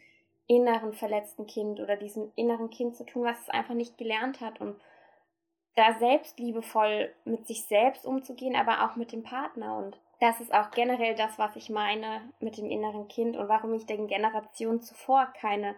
inneren 0.48 0.92
verletzten 0.92 1.46
Kind 1.46 1.78
oder 1.78 1.94
diesem 1.96 2.32
inneren 2.34 2.68
Kind 2.70 2.96
zu 2.96 3.06
tun, 3.06 3.22
was 3.22 3.40
es 3.42 3.48
einfach 3.48 3.74
nicht 3.74 3.96
gelernt 3.96 4.40
hat. 4.40 4.60
Und 4.60 4.74
da 5.76 5.94
selbst 6.00 6.40
liebevoll 6.40 7.14
mit 7.24 7.46
sich 7.46 7.64
selbst 7.66 8.04
umzugehen, 8.04 8.56
aber 8.56 8.84
auch 8.84 8.96
mit 8.96 9.12
dem 9.12 9.22
Partner. 9.22 9.78
Und 9.78 10.00
das 10.18 10.40
ist 10.40 10.52
auch 10.52 10.72
generell 10.72 11.14
das, 11.14 11.38
was 11.38 11.54
ich 11.54 11.70
meine 11.70 12.32
mit 12.40 12.56
dem 12.58 12.68
inneren 12.68 13.06
Kind 13.06 13.36
und 13.36 13.48
warum 13.48 13.72
ich 13.72 13.86
den 13.86 14.08
Generationen 14.08 14.80
zuvor 14.82 15.32
keine 15.40 15.76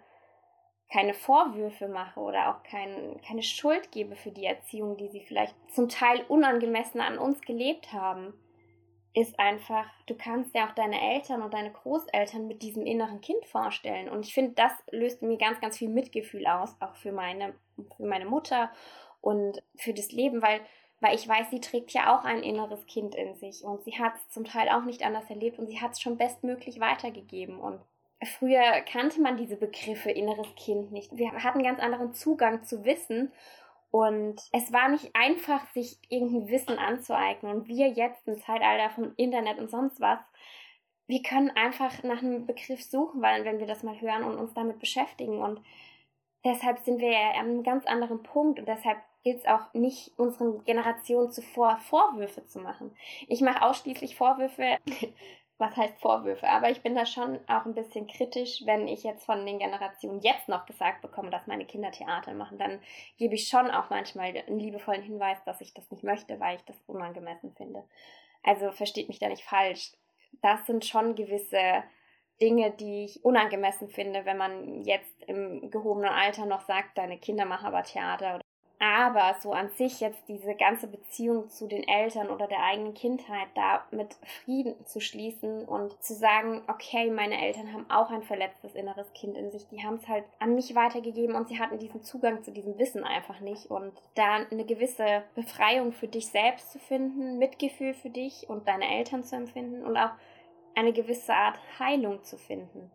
keine 0.90 1.12
Vorwürfe 1.12 1.86
mache 1.86 2.18
oder 2.18 2.48
auch 2.48 2.62
kein, 2.62 3.20
keine 3.20 3.42
Schuld 3.42 3.92
gebe 3.92 4.16
für 4.16 4.30
die 4.30 4.46
Erziehung, 4.46 4.96
die 4.96 5.08
sie 5.08 5.20
vielleicht 5.20 5.54
zum 5.70 5.90
Teil 5.90 6.24
unangemessen 6.28 7.02
an 7.02 7.18
uns 7.18 7.42
gelebt 7.42 7.92
haben, 7.92 8.32
ist 9.20 9.38
einfach, 9.40 9.86
du 10.06 10.14
kannst 10.14 10.54
ja 10.54 10.68
auch 10.68 10.74
deine 10.74 11.00
Eltern 11.14 11.42
und 11.42 11.52
deine 11.52 11.72
Großeltern 11.72 12.46
mit 12.46 12.62
diesem 12.62 12.86
inneren 12.86 13.20
Kind 13.20 13.44
vorstellen. 13.46 14.08
Und 14.08 14.24
ich 14.24 14.32
finde, 14.32 14.52
das 14.52 14.72
löst 14.90 15.22
mir 15.22 15.36
ganz, 15.36 15.60
ganz 15.60 15.76
viel 15.76 15.88
Mitgefühl 15.88 16.46
aus, 16.46 16.76
auch 16.80 16.94
für 16.94 17.10
meine, 17.10 17.54
für 17.96 18.06
meine 18.06 18.26
Mutter 18.26 18.70
und 19.20 19.62
für 19.76 19.92
das 19.92 20.12
Leben, 20.12 20.40
weil, 20.40 20.60
weil 21.00 21.16
ich 21.16 21.26
weiß, 21.26 21.50
sie 21.50 21.60
trägt 21.60 21.92
ja 21.92 22.16
auch 22.16 22.24
ein 22.24 22.42
inneres 22.42 22.86
Kind 22.86 23.16
in 23.16 23.34
sich 23.34 23.64
und 23.64 23.82
sie 23.82 23.98
hat 23.98 24.14
es 24.14 24.28
zum 24.28 24.44
Teil 24.44 24.68
auch 24.68 24.84
nicht 24.84 25.04
anders 25.04 25.28
erlebt 25.28 25.58
und 25.58 25.66
sie 25.66 25.80
hat 25.80 25.92
es 25.92 26.00
schon 26.00 26.16
bestmöglich 26.16 26.78
weitergegeben. 26.78 27.58
Und 27.58 27.80
früher 28.38 28.80
kannte 28.82 29.20
man 29.20 29.36
diese 29.36 29.56
Begriffe 29.56 30.12
inneres 30.12 30.54
Kind 30.54 30.92
nicht. 30.92 31.16
Wir 31.16 31.32
hatten 31.32 31.64
ganz 31.64 31.80
anderen 31.80 32.14
Zugang 32.14 32.62
zu 32.62 32.84
Wissen 32.84 33.32
und 33.90 34.40
es 34.52 34.72
war 34.72 34.88
nicht 34.88 35.10
einfach, 35.14 35.66
sich 35.72 35.98
irgendein 36.08 36.48
Wissen 36.48 36.78
anzueignen. 36.78 37.54
Und 37.54 37.68
wir 37.68 37.88
jetzt 37.88 38.26
im 38.28 38.38
Zeitalter 38.38 38.90
vom 38.90 39.12
Internet 39.16 39.58
und 39.58 39.70
sonst 39.70 40.00
was, 40.00 40.18
wir 41.06 41.22
können 41.22 41.50
einfach 41.50 42.02
nach 42.02 42.22
einem 42.22 42.46
Begriff 42.46 42.82
suchen, 42.82 43.22
weil 43.22 43.44
wenn 43.44 43.58
wir 43.58 43.66
das 43.66 43.82
mal 43.82 43.98
hören 43.98 44.24
und 44.24 44.36
uns 44.36 44.52
damit 44.52 44.78
beschäftigen. 44.78 45.40
Und 45.40 45.62
deshalb 46.44 46.80
sind 46.80 47.00
wir 47.00 47.10
ja 47.10 47.30
an 47.30 47.46
einem 47.46 47.62
ganz 47.62 47.86
anderen 47.86 48.22
Punkt. 48.22 48.58
Und 48.58 48.68
deshalb 48.68 48.98
gilt 49.24 49.38
es 49.38 49.46
auch 49.46 49.72
nicht, 49.72 50.12
unseren 50.18 50.62
Generationen 50.64 51.30
zuvor 51.30 51.78
Vorwürfe 51.78 52.44
zu 52.44 52.58
machen. 52.58 52.94
Ich 53.26 53.40
mache 53.40 53.62
ausschließlich 53.62 54.16
Vorwürfe 54.16 54.76
was 55.58 55.76
heißt 55.76 55.98
Vorwürfe, 56.00 56.48
aber 56.48 56.70
ich 56.70 56.82
bin 56.82 56.94
da 56.94 57.04
schon 57.04 57.40
auch 57.48 57.66
ein 57.66 57.74
bisschen 57.74 58.06
kritisch, 58.06 58.62
wenn 58.64 58.86
ich 58.86 59.02
jetzt 59.02 59.26
von 59.26 59.44
den 59.44 59.58
Generationen 59.58 60.20
jetzt 60.20 60.48
noch 60.48 60.66
gesagt 60.66 61.02
bekomme, 61.02 61.30
dass 61.30 61.48
meine 61.48 61.66
Kinder 61.66 61.90
Theater 61.90 62.32
machen, 62.32 62.58
dann 62.58 62.80
gebe 63.16 63.34
ich 63.34 63.48
schon 63.48 63.70
auch 63.70 63.90
manchmal 63.90 64.36
einen 64.36 64.60
liebevollen 64.60 65.02
Hinweis, 65.02 65.38
dass 65.44 65.60
ich 65.60 65.74
das 65.74 65.90
nicht 65.90 66.04
möchte, 66.04 66.38
weil 66.38 66.56
ich 66.56 66.64
das 66.64 66.76
unangemessen 66.86 67.52
finde. 67.54 67.82
Also 68.44 68.70
versteht 68.70 69.08
mich 69.08 69.18
da 69.18 69.28
nicht 69.28 69.42
falsch. 69.42 69.92
Das 70.42 70.64
sind 70.66 70.84
schon 70.84 71.16
gewisse 71.16 71.82
Dinge, 72.40 72.70
die 72.70 73.04
ich 73.06 73.24
unangemessen 73.24 73.88
finde, 73.88 74.24
wenn 74.24 74.36
man 74.36 74.84
jetzt 74.84 75.24
im 75.24 75.70
gehobenen 75.72 76.10
Alter 76.10 76.46
noch 76.46 76.60
sagt, 76.60 76.96
deine 76.96 77.18
Kinder 77.18 77.44
machen 77.44 77.66
aber 77.66 77.82
Theater 77.82 78.40
aber 78.80 79.34
so 79.40 79.52
an 79.52 79.70
sich 79.70 80.00
jetzt 80.00 80.28
diese 80.28 80.54
ganze 80.54 80.86
Beziehung 80.86 81.48
zu 81.48 81.66
den 81.66 81.82
Eltern 81.82 82.30
oder 82.30 82.46
der 82.46 82.62
eigenen 82.62 82.94
Kindheit 82.94 83.48
da 83.54 83.84
mit 83.90 84.16
Frieden 84.44 84.74
zu 84.86 85.00
schließen 85.00 85.64
und 85.64 86.00
zu 86.00 86.14
sagen, 86.14 86.62
okay, 86.68 87.10
meine 87.10 87.40
Eltern 87.44 87.72
haben 87.72 87.90
auch 87.90 88.10
ein 88.10 88.22
verletztes 88.22 88.76
inneres 88.76 89.12
Kind 89.14 89.36
in 89.36 89.50
sich, 89.50 89.66
die 89.68 89.82
haben 89.82 89.96
es 89.96 90.06
halt 90.06 90.24
an 90.38 90.54
mich 90.54 90.76
weitergegeben 90.76 91.34
und 91.34 91.48
sie 91.48 91.58
hatten 91.58 91.78
diesen 91.78 92.02
Zugang 92.02 92.44
zu 92.44 92.52
diesem 92.52 92.78
Wissen 92.78 93.02
einfach 93.02 93.40
nicht. 93.40 93.66
Und 93.66 93.92
da 94.14 94.46
eine 94.48 94.64
gewisse 94.64 95.24
Befreiung 95.34 95.90
für 95.90 96.06
dich 96.06 96.28
selbst 96.28 96.70
zu 96.70 96.78
finden, 96.78 97.38
Mitgefühl 97.38 97.94
für 97.94 98.10
dich 98.10 98.48
und 98.48 98.68
deine 98.68 98.88
Eltern 98.96 99.24
zu 99.24 99.34
empfinden 99.34 99.84
und 99.84 99.96
auch 99.96 100.12
eine 100.76 100.92
gewisse 100.92 101.34
Art 101.34 101.58
Heilung 101.80 102.22
zu 102.22 102.38
finden. 102.38 102.92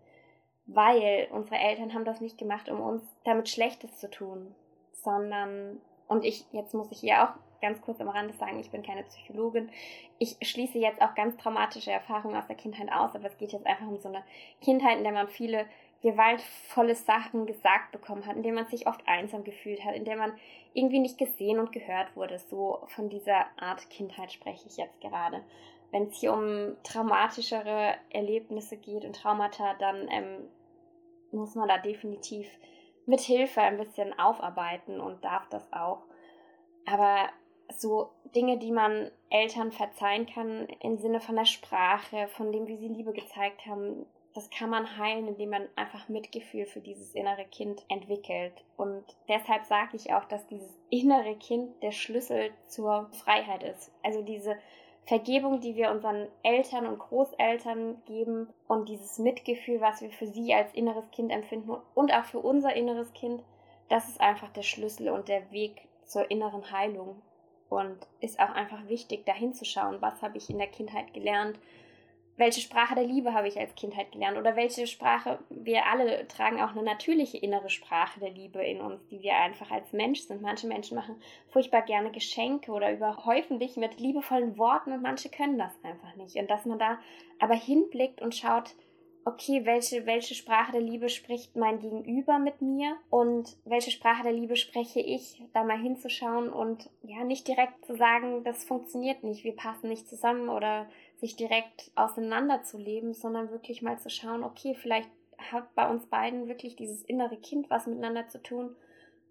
Weil 0.65 1.27
unsere 1.31 1.57
Eltern 1.57 1.93
haben 1.93 2.05
das 2.05 2.21
nicht 2.21 2.37
gemacht, 2.37 2.69
um 2.69 2.79
uns 2.79 3.03
damit 3.25 3.49
Schlechtes 3.49 3.97
zu 3.97 4.09
tun, 4.09 4.55
sondern, 5.03 5.79
und 6.07 6.23
ich, 6.23 6.45
jetzt 6.51 6.73
muss 6.73 6.91
ich 6.91 6.99
hier 6.99 7.23
auch 7.23 7.33
ganz 7.61 7.81
kurz 7.81 8.01
am 8.01 8.09
Rande 8.09 8.33
sagen, 8.33 8.59
ich 8.59 8.71
bin 8.71 8.83
keine 8.83 9.03
Psychologin. 9.03 9.69
Ich 10.19 10.35
schließe 10.41 10.77
jetzt 10.79 11.01
auch 11.01 11.15
ganz 11.15 11.37
traumatische 11.37 11.91
Erfahrungen 11.91 12.35
aus 12.35 12.47
der 12.47 12.57
Kindheit 12.57 12.91
aus, 12.91 13.15
aber 13.15 13.27
es 13.27 13.37
geht 13.37 13.53
jetzt 13.53 13.65
einfach 13.65 13.87
um 13.87 13.97
so 13.97 14.09
eine 14.09 14.23
Kindheit, 14.61 14.97
in 14.97 15.03
der 15.03 15.13
man 15.13 15.29
viele 15.29 15.65
gewaltvolle 16.01 16.95
Sachen 16.95 17.45
gesagt 17.45 17.93
bekommen 17.93 18.25
hat, 18.25 18.35
in 18.35 18.43
der 18.43 18.51
man 18.51 18.65
sich 18.65 18.85
oft 18.87 19.07
einsam 19.07 19.45
gefühlt 19.45 19.85
hat, 19.85 19.95
in 19.95 20.03
der 20.03 20.17
man 20.17 20.33
irgendwie 20.73 20.99
nicht 20.99 21.17
gesehen 21.17 21.59
und 21.59 21.71
gehört 21.71 22.13
wurde. 22.17 22.37
So 22.37 22.79
von 22.87 23.09
dieser 23.09 23.45
Art 23.57 23.89
Kindheit 23.89 24.33
spreche 24.33 24.67
ich 24.67 24.75
jetzt 24.75 24.99
gerade. 24.99 25.41
Wenn 25.91 26.07
es 26.07 26.19
hier 26.19 26.33
um 26.33 26.75
traumatischere 26.83 27.95
Erlebnisse 28.09 28.75
geht 28.75 29.05
und 29.05 29.15
Traumata, 29.15 29.75
dann 29.75 30.09
ähm, 30.11 30.49
muss 31.31 31.55
man 31.55 31.69
da 31.69 31.77
definitiv 31.77 32.47
mit 33.05 33.21
Hilfe 33.21 33.61
ein 33.61 33.77
bisschen 33.77 34.17
aufarbeiten 34.17 34.99
und 34.99 35.23
darf 35.23 35.47
das 35.49 35.71
auch. 35.73 36.03
Aber 36.85 37.29
so 37.69 38.11
Dinge, 38.35 38.57
die 38.57 38.71
man 38.71 39.11
Eltern 39.29 39.71
verzeihen 39.71 40.25
kann 40.25 40.67
im 40.81 40.97
Sinne 40.97 41.19
von 41.19 41.35
der 41.35 41.45
Sprache, 41.45 42.27
von 42.29 42.51
dem, 42.51 42.67
wie 42.67 42.77
sie 42.77 42.87
Liebe 42.87 43.13
gezeigt 43.13 43.65
haben, 43.65 44.05
das 44.33 44.49
kann 44.49 44.69
man 44.69 44.97
heilen, 44.97 45.27
indem 45.27 45.51
man 45.51 45.67
einfach 45.75 46.09
Mitgefühl 46.09 46.65
für 46.65 46.81
dieses 46.81 47.13
innere 47.13 47.45
Kind 47.45 47.83
entwickelt. 47.87 48.53
Und 48.77 49.03
deshalb 49.27 49.65
sage 49.65 49.95
ich 49.95 50.11
auch, 50.11 50.25
dass 50.25 50.47
dieses 50.47 50.75
innere 50.89 51.35
Kind 51.35 51.81
der 51.83 51.91
Schlüssel 51.91 52.51
zur 52.67 53.09
Freiheit 53.11 53.61
ist. 53.63 53.91
Also 54.01 54.23
diese 54.23 54.55
Vergebung, 55.05 55.59
die 55.59 55.75
wir 55.75 55.91
unseren 55.91 56.27
Eltern 56.43 56.87
und 56.87 56.99
Großeltern 56.99 58.01
geben 58.05 58.47
und 58.67 58.87
dieses 58.87 59.19
Mitgefühl, 59.19 59.81
was 59.81 60.01
wir 60.01 60.09
für 60.09 60.27
sie 60.27 60.53
als 60.53 60.73
inneres 60.73 61.09
Kind 61.11 61.31
empfinden 61.31 61.75
und 61.93 62.13
auch 62.13 62.23
für 62.23 62.39
unser 62.39 62.73
inneres 62.73 63.11
Kind, 63.13 63.43
das 63.89 64.07
ist 64.07 64.21
einfach 64.21 64.49
der 64.49 64.61
Schlüssel 64.61 65.09
und 65.09 65.27
der 65.27 65.51
Weg 65.51 65.87
zur 66.05 66.31
inneren 66.31 66.71
Heilung. 66.71 67.21
Und 67.69 67.97
ist 68.19 68.39
auch 68.39 68.51
einfach 68.51 68.87
wichtig, 68.87 69.25
da 69.25 69.33
hinzuschauen, 69.33 69.99
was 69.99 70.21
habe 70.21 70.37
ich 70.37 70.49
in 70.49 70.59
der 70.59 70.67
Kindheit 70.67 71.11
gelernt, 71.13 71.57
welche 72.35 72.61
Sprache 72.61 72.95
der 72.95 73.03
Liebe 73.03 73.33
habe 73.33 73.47
ich 73.47 73.59
als 73.59 73.75
Kindheit 73.75 74.11
gelernt 74.11 74.37
oder 74.37 74.55
welche 74.55 74.87
Sprache, 74.87 75.39
wir 75.49 75.85
alle 75.85 76.27
tragen 76.27 76.61
auch 76.61 76.71
eine 76.71 76.81
natürliche 76.81 77.37
innere 77.37 77.69
Sprache 77.69 78.19
der 78.19 78.31
Liebe 78.31 78.63
in 78.63 78.81
uns, 78.81 79.05
die 79.07 79.21
wir 79.21 79.35
einfach 79.35 79.69
als 79.69 79.93
Mensch 79.93 80.21
sind. 80.21 80.41
Manche 80.41 80.67
Menschen 80.67 80.95
machen 80.95 81.15
furchtbar 81.49 81.83
gerne 81.83 82.11
Geschenke 82.11 82.71
oder 82.71 82.91
überhäufen 82.91 83.59
dich 83.59 83.77
mit 83.77 83.99
liebevollen 83.99 84.57
Worten 84.57 84.93
und 84.93 85.03
manche 85.03 85.29
können 85.29 85.59
das 85.59 85.73
einfach 85.83 86.15
nicht. 86.15 86.35
Und 86.35 86.49
dass 86.49 86.65
man 86.65 86.79
da 86.79 86.97
aber 87.39 87.55
hinblickt 87.55 88.21
und 88.21 88.33
schaut, 88.33 88.73
okay, 89.25 89.65
welche, 89.65 90.05
welche 90.05 90.35
Sprache 90.35 90.71
der 90.71 90.81
Liebe 90.81 91.09
spricht 91.09 91.55
mein 91.55 91.79
Gegenüber 91.79 92.39
mit 92.39 92.61
mir 92.61 92.97
und 93.09 93.55
welche 93.63 93.91
Sprache 93.91 94.23
der 94.23 94.33
Liebe 94.33 94.55
spreche 94.55 94.99
ich, 94.99 95.41
da 95.53 95.63
mal 95.63 95.79
hinzuschauen 95.79 96.49
und 96.49 96.89
ja, 97.03 97.23
nicht 97.23 97.47
direkt 97.47 97.85
zu 97.85 97.95
sagen, 97.95 98.43
das 98.43 98.65
funktioniert 98.65 99.23
nicht, 99.23 99.43
wir 99.43 99.55
passen 99.55 99.89
nicht 99.89 100.07
zusammen 100.09 100.49
oder 100.49 100.87
sich 101.23 101.37
direkt 101.37 101.89
auseinanderzuleben, 101.95 103.13
sondern 103.13 103.49
wirklich 103.49 103.81
mal 103.81 103.97
zu 103.97 104.09
schauen, 104.09 104.43
okay, 104.43 104.75
vielleicht 104.75 105.09
hat 105.37 105.73
bei 105.73 105.89
uns 105.89 106.05
beiden 106.07 106.49
wirklich 106.49 106.75
dieses 106.75 107.01
innere 107.03 107.37
Kind 107.37 107.69
was 107.69 107.87
miteinander 107.87 108.27
zu 108.27 108.43
tun. 108.43 108.75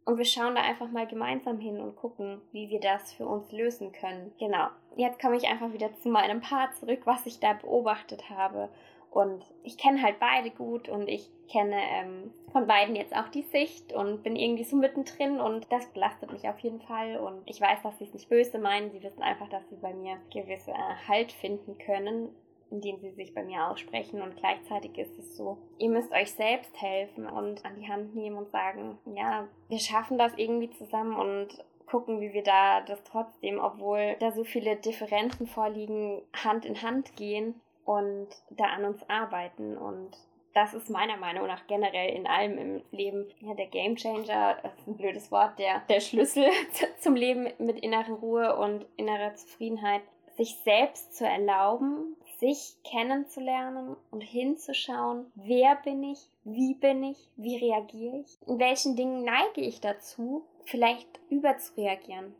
Und 0.06 0.16
wir 0.16 0.24
schauen 0.24 0.54
da 0.54 0.62
einfach 0.62 0.90
mal 0.90 1.06
gemeinsam 1.06 1.60
hin 1.60 1.78
und 1.80 1.96
gucken, 1.96 2.40
wie 2.50 2.70
wir 2.70 2.80
das 2.80 3.12
für 3.12 3.26
uns 3.26 3.52
lösen 3.52 3.92
können. 3.92 4.32
Genau. 4.38 4.68
Jetzt 4.96 5.20
komme 5.20 5.36
ich 5.36 5.46
einfach 5.46 5.74
wieder 5.74 5.94
zu 5.96 6.08
meinem 6.08 6.40
Part 6.40 6.74
zurück, 6.76 7.00
was 7.04 7.26
ich 7.26 7.40
da 7.40 7.52
beobachtet 7.52 8.30
habe. 8.30 8.70
Und 9.12 9.44
ich 9.62 9.76
kenne 9.76 10.02
halt 10.02 10.18
beide 10.18 10.50
gut 10.50 10.88
und 10.88 11.06
ich 11.06 11.28
kenne 11.50 11.76
ähm, 11.76 12.32
von 12.50 12.66
beiden 12.66 12.96
jetzt 12.96 13.14
auch 13.14 13.28
die 13.28 13.42
Sicht 13.42 13.92
und 13.92 14.22
bin 14.22 14.36
irgendwie 14.36 14.64
so 14.64 14.74
mittendrin 14.74 15.38
und 15.38 15.70
das 15.70 15.86
belastet 15.92 16.32
mich 16.32 16.48
auf 16.48 16.58
jeden 16.60 16.80
Fall. 16.80 17.18
Und 17.18 17.42
ich 17.44 17.60
weiß, 17.60 17.82
dass 17.82 17.98
sie 17.98 18.04
es 18.04 18.14
nicht 18.14 18.30
böse 18.30 18.58
meinen. 18.58 18.90
Sie 18.90 19.02
wissen 19.02 19.22
einfach, 19.22 19.50
dass 19.50 19.68
sie 19.68 19.76
bei 19.76 19.92
mir 19.92 20.16
gewisse 20.32 20.70
äh, 20.70 21.08
Halt 21.08 21.30
finden 21.30 21.76
können, 21.76 22.34
indem 22.70 23.00
sie 23.00 23.10
sich 23.10 23.34
bei 23.34 23.44
mir 23.44 23.68
aussprechen. 23.68 24.22
Und 24.22 24.38
gleichzeitig 24.38 24.96
ist 24.96 25.18
es 25.18 25.36
so, 25.36 25.58
ihr 25.76 25.90
müsst 25.90 26.10
euch 26.12 26.32
selbst 26.32 26.80
helfen 26.80 27.26
und 27.26 27.66
an 27.66 27.74
die 27.78 27.88
Hand 27.88 28.14
nehmen 28.14 28.38
und 28.38 28.50
sagen, 28.50 28.96
ja, 29.14 29.46
wir 29.68 29.78
schaffen 29.78 30.16
das 30.16 30.32
irgendwie 30.38 30.70
zusammen 30.70 31.16
und 31.16 31.48
gucken, 31.84 32.22
wie 32.22 32.32
wir 32.32 32.44
da 32.44 32.80
das 32.80 33.04
trotzdem, 33.04 33.58
obwohl 33.58 34.16
da 34.20 34.32
so 34.32 34.42
viele 34.42 34.76
Differenzen 34.76 35.46
vorliegen, 35.46 36.22
Hand 36.32 36.64
in 36.64 36.80
Hand 36.80 37.14
gehen 37.16 37.60
und 37.84 38.28
da 38.50 38.64
an 38.64 38.84
uns 38.84 39.08
arbeiten. 39.08 39.76
Und 39.76 40.16
das 40.54 40.74
ist 40.74 40.90
meiner 40.90 41.16
Meinung 41.16 41.46
nach 41.46 41.66
generell 41.66 42.14
in 42.14 42.26
allem 42.26 42.58
im 42.58 42.82
Leben 42.90 43.26
ja, 43.40 43.54
der 43.54 43.66
Gamechanger, 43.66 44.58
das 44.62 44.74
ist 44.78 44.86
ein 44.86 44.96
blödes 44.96 45.32
Wort, 45.32 45.58
der, 45.58 45.80
der 45.88 46.00
Schlüssel 46.00 46.46
zum 47.00 47.16
Leben 47.16 47.48
mit 47.58 47.78
innerer 47.80 48.12
Ruhe 48.12 48.56
und 48.56 48.86
innerer 48.96 49.34
Zufriedenheit, 49.34 50.02
sich 50.36 50.56
selbst 50.64 51.14
zu 51.14 51.26
erlauben, 51.26 52.16
sich 52.38 52.76
kennenzulernen 52.84 53.96
und 54.10 54.22
hinzuschauen, 54.22 55.30
wer 55.34 55.76
bin 55.76 56.02
ich, 56.02 56.18
wie 56.44 56.74
bin 56.74 57.04
ich, 57.04 57.30
wie 57.36 57.56
reagiere 57.56 58.18
ich, 58.18 58.38
in 58.48 58.58
welchen 58.58 58.96
Dingen 58.96 59.24
neige 59.24 59.60
ich 59.60 59.80
dazu, 59.80 60.44
vielleicht 60.64 61.20
überzureagieren 61.28 62.34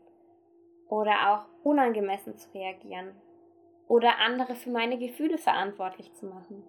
oder 0.89 1.31
auch 1.31 1.45
unangemessen 1.63 2.37
zu 2.37 2.49
reagieren 2.53 3.15
oder 3.87 4.19
andere 4.19 4.55
für 4.55 4.69
meine 4.69 4.97
Gefühle 4.97 5.37
verantwortlich 5.37 6.13
zu 6.13 6.25
machen. 6.25 6.63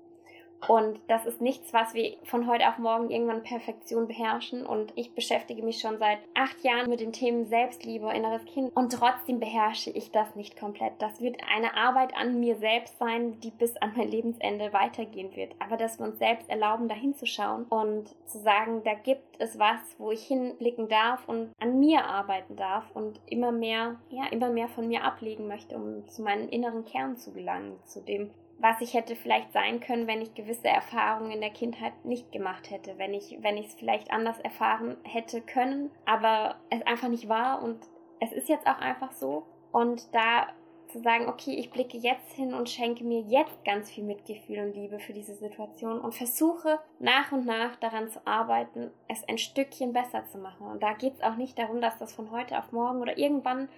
Und 0.68 1.00
das 1.09 1.26
ist 1.26 1.40
nichts, 1.40 1.73
was 1.73 1.94
wir 1.94 2.16
von 2.25 2.47
heute 2.47 2.68
auf 2.68 2.78
morgen 2.78 3.11
irgendwann 3.11 3.42
Perfektion 3.42 4.09
beherrschen. 4.09 4.64
Und 4.64 4.92
ich 4.97 5.14
beschäftige 5.14 5.62
mich 5.62 5.80
schon 5.80 5.99
seit 5.99 6.18
acht 6.35 6.62
Jahren 6.62 6.88
mit 6.88 7.00
den 7.00 7.12
Themen 7.12 7.47
Selbstliebe, 7.47 8.12
inneres 8.12 8.44
Kind. 8.44 8.75
Und 8.76 8.92
trotzdem 8.92 9.40
beherrsche 9.40 9.90
ich 9.90 10.11
das 10.11 10.35
nicht 10.37 10.59
komplett. 10.59 10.94
Das 10.99 11.21
wird 11.21 11.37
eine 11.54 11.76
Arbeit 11.76 12.16
an 12.16 12.40
mir 12.40 12.56
selbst 12.56 12.99
sein, 12.99 13.40
die 13.40 13.50
bis 13.50 13.76
an 13.76 13.92
mein 13.97 14.09
Lebensende 14.09 14.73
weitergehen 14.73 15.35
wird. 15.37 15.54
Aber 15.59 15.76
dass 15.76 15.99
wir 15.99 16.06
uns 16.06 16.18
selbst 16.18 16.49
erlauben, 16.49 16.88
da 16.88 16.94
hinzuschauen 16.94 17.64
und 17.64 18.14
zu 18.26 18.38
sagen, 18.38 18.83
da 18.85 18.94
gibt 18.94 19.40
es 19.40 19.59
was, 19.59 19.80
wo 19.99 20.11
ich 20.11 20.26
hinblicken 20.26 20.88
darf 20.88 21.28
und 21.28 21.52
an 21.61 21.78
mir 21.78 22.04
arbeiten 22.04 22.56
darf 22.56 22.85
und 22.94 23.21
immer 23.26 23.52
mehr, 23.52 23.97
ja, 24.11 24.26
immer 24.30 24.50
mehr 24.50 24.68
von 24.68 24.88
mir 24.88 25.04
ablegen 25.04 25.47
möchte, 25.47 25.76
um 25.76 26.06
zu 26.09 26.23
meinem 26.23 26.49
inneren 26.49 26.85
Kern 26.85 27.16
zu 27.16 27.33
gelangen, 27.33 27.78
zu 27.85 28.00
dem, 28.00 28.30
was 28.58 28.80
ich 28.80 28.94
hätte 28.94 29.16
vielleicht 29.16 29.52
sein 29.52 29.80
können, 29.80 30.06
wenn 30.06 30.23
ich 30.23 30.34
gewisse 30.34 30.68
Erfahrungen 30.68 31.32
in 31.32 31.40
der 31.40 31.50
Kindheit 31.50 32.04
nicht 32.04 32.32
gemacht 32.32 32.70
hätte, 32.70 32.99
wenn 32.99 33.14
ich, 33.14 33.38
wenn 33.40 33.58
es 33.58 33.75
vielleicht 33.75 34.11
anders 34.11 34.38
erfahren 34.40 34.96
hätte 35.02 35.40
können, 35.40 35.90
aber 36.06 36.56
es 36.70 36.82
einfach 36.87 37.08
nicht 37.08 37.28
war 37.28 37.62
und 37.62 37.78
es 38.20 38.32
ist 38.32 38.49
jetzt 38.49 38.66
auch 38.66 38.78
einfach 38.78 39.12
so. 39.12 39.44
Und 39.73 40.14
da 40.14 40.49
zu 40.94 41.00
sagen, 41.00 41.28
okay, 41.28 41.54
ich 41.54 41.70
blicke 41.70 41.99
jetzt 41.99 42.32
hin 42.34 42.54
und 42.54 42.70
schenke 42.70 43.02
mir 43.02 43.20
jetzt 43.20 43.64
ganz 43.64 43.90
viel 43.90 44.04
Mitgefühl 44.04 44.61
und 44.61 44.76
Liebe 44.76 45.00
für 45.00 45.12
diese 45.12 45.34
Situation 45.34 46.00
und 46.00 46.14
versuche 46.14 46.78
nach 47.00 47.32
und 47.32 47.44
nach 47.46 47.75
daran 47.76 48.08
zu 48.08 48.25
arbeiten, 48.25 48.92
es 49.08 49.26
ein 49.28 49.38
Stückchen 49.38 49.92
besser 49.92 50.25
zu 50.26 50.38
machen. 50.38 50.68
Und 50.68 50.84
da 50.84 50.92
geht 50.92 51.14
es 51.14 51.23
auch 51.23 51.34
nicht 51.34 51.58
darum, 51.58 51.80
dass 51.80 51.99
das 51.99 52.12
von 52.12 52.30
heute 52.30 52.56
auf 52.58 52.70
morgen 52.70 53.00
oder 53.00 53.18
irgendwann 53.18 53.68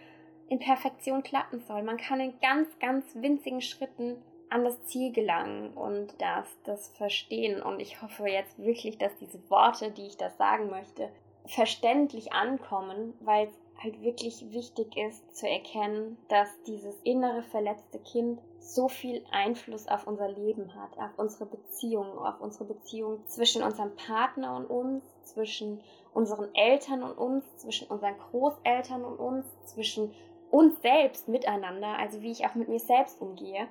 in 0.48 0.58
Perfektion 0.58 1.22
klappen 1.22 1.60
soll. 1.60 1.82
Man 1.82 1.96
kann 1.96 2.20
in 2.20 2.34
ganz, 2.40 2.68
ganz 2.78 3.06
winzigen 3.14 3.62
Schritten 3.62 4.22
an 4.50 4.64
das 4.64 4.84
Ziel 4.84 5.12
gelangen 5.12 5.72
und 5.72 6.14
das, 6.18 6.48
das 6.64 6.88
verstehen. 6.96 7.62
Und 7.62 7.80
ich 7.80 8.00
hoffe 8.02 8.28
jetzt 8.28 8.58
wirklich, 8.58 8.98
dass 8.98 9.16
diese 9.18 9.38
Worte, 9.50 9.90
die 9.90 10.06
ich 10.06 10.16
das 10.16 10.36
sagen 10.36 10.70
möchte, 10.70 11.10
verständlich 11.46 12.32
ankommen, 12.32 13.14
weil 13.20 13.48
es 13.48 13.54
halt 13.82 14.00
wirklich 14.02 14.52
wichtig 14.52 14.96
ist 14.96 15.36
zu 15.36 15.48
erkennen, 15.48 16.16
dass 16.28 16.48
dieses 16.66 16.94
innere 17.02 17.42
verletzte 17.42 17.98
Kind 17.98 18.40
so 18.58 18.88
viel 18.88 19.24
Einfluss 19.30 19.86
auf 19.86 20.06
unser 20.06 20.28
Leben 20.28 20.74
hat, 20.74 20.98
auf 20.98 21.18
unsere 21.18 21.46
Beziehung, 21.46 22.18
auf 22.18 22.40
unsere 22.40 22.64
Beziehung 22.64 23.24
zwischen 23.26 23.62
unserem 23.62 23.94
Partner 23.94 24.56
und 24.56 24.66
uns, 24.66 25.04
zwischen 25.22 25.80
unseren 26.14 26.52
Eltern 26.54 27.02
und 27.02 27.12
uns, 27.12 27.44
zwischen 27.58 27.88
unseren 27.88 28.16
Großeltern 28.30 29.04
und 29.04 29.18
uns, 29.18 29.46
zwischen 29.66 30.14
uns 30.50 30.80
selbst 30.80 31.28
miteinander, 31.28 31.98
also 31.98 32.22
wie 32.22 32.30
ich 32.30 32.46
auch 32.46 32.54
mit 32.54 32.68
mir 32.68 32.80
selbst 32.80 33.20
umgehe 33.20 33.68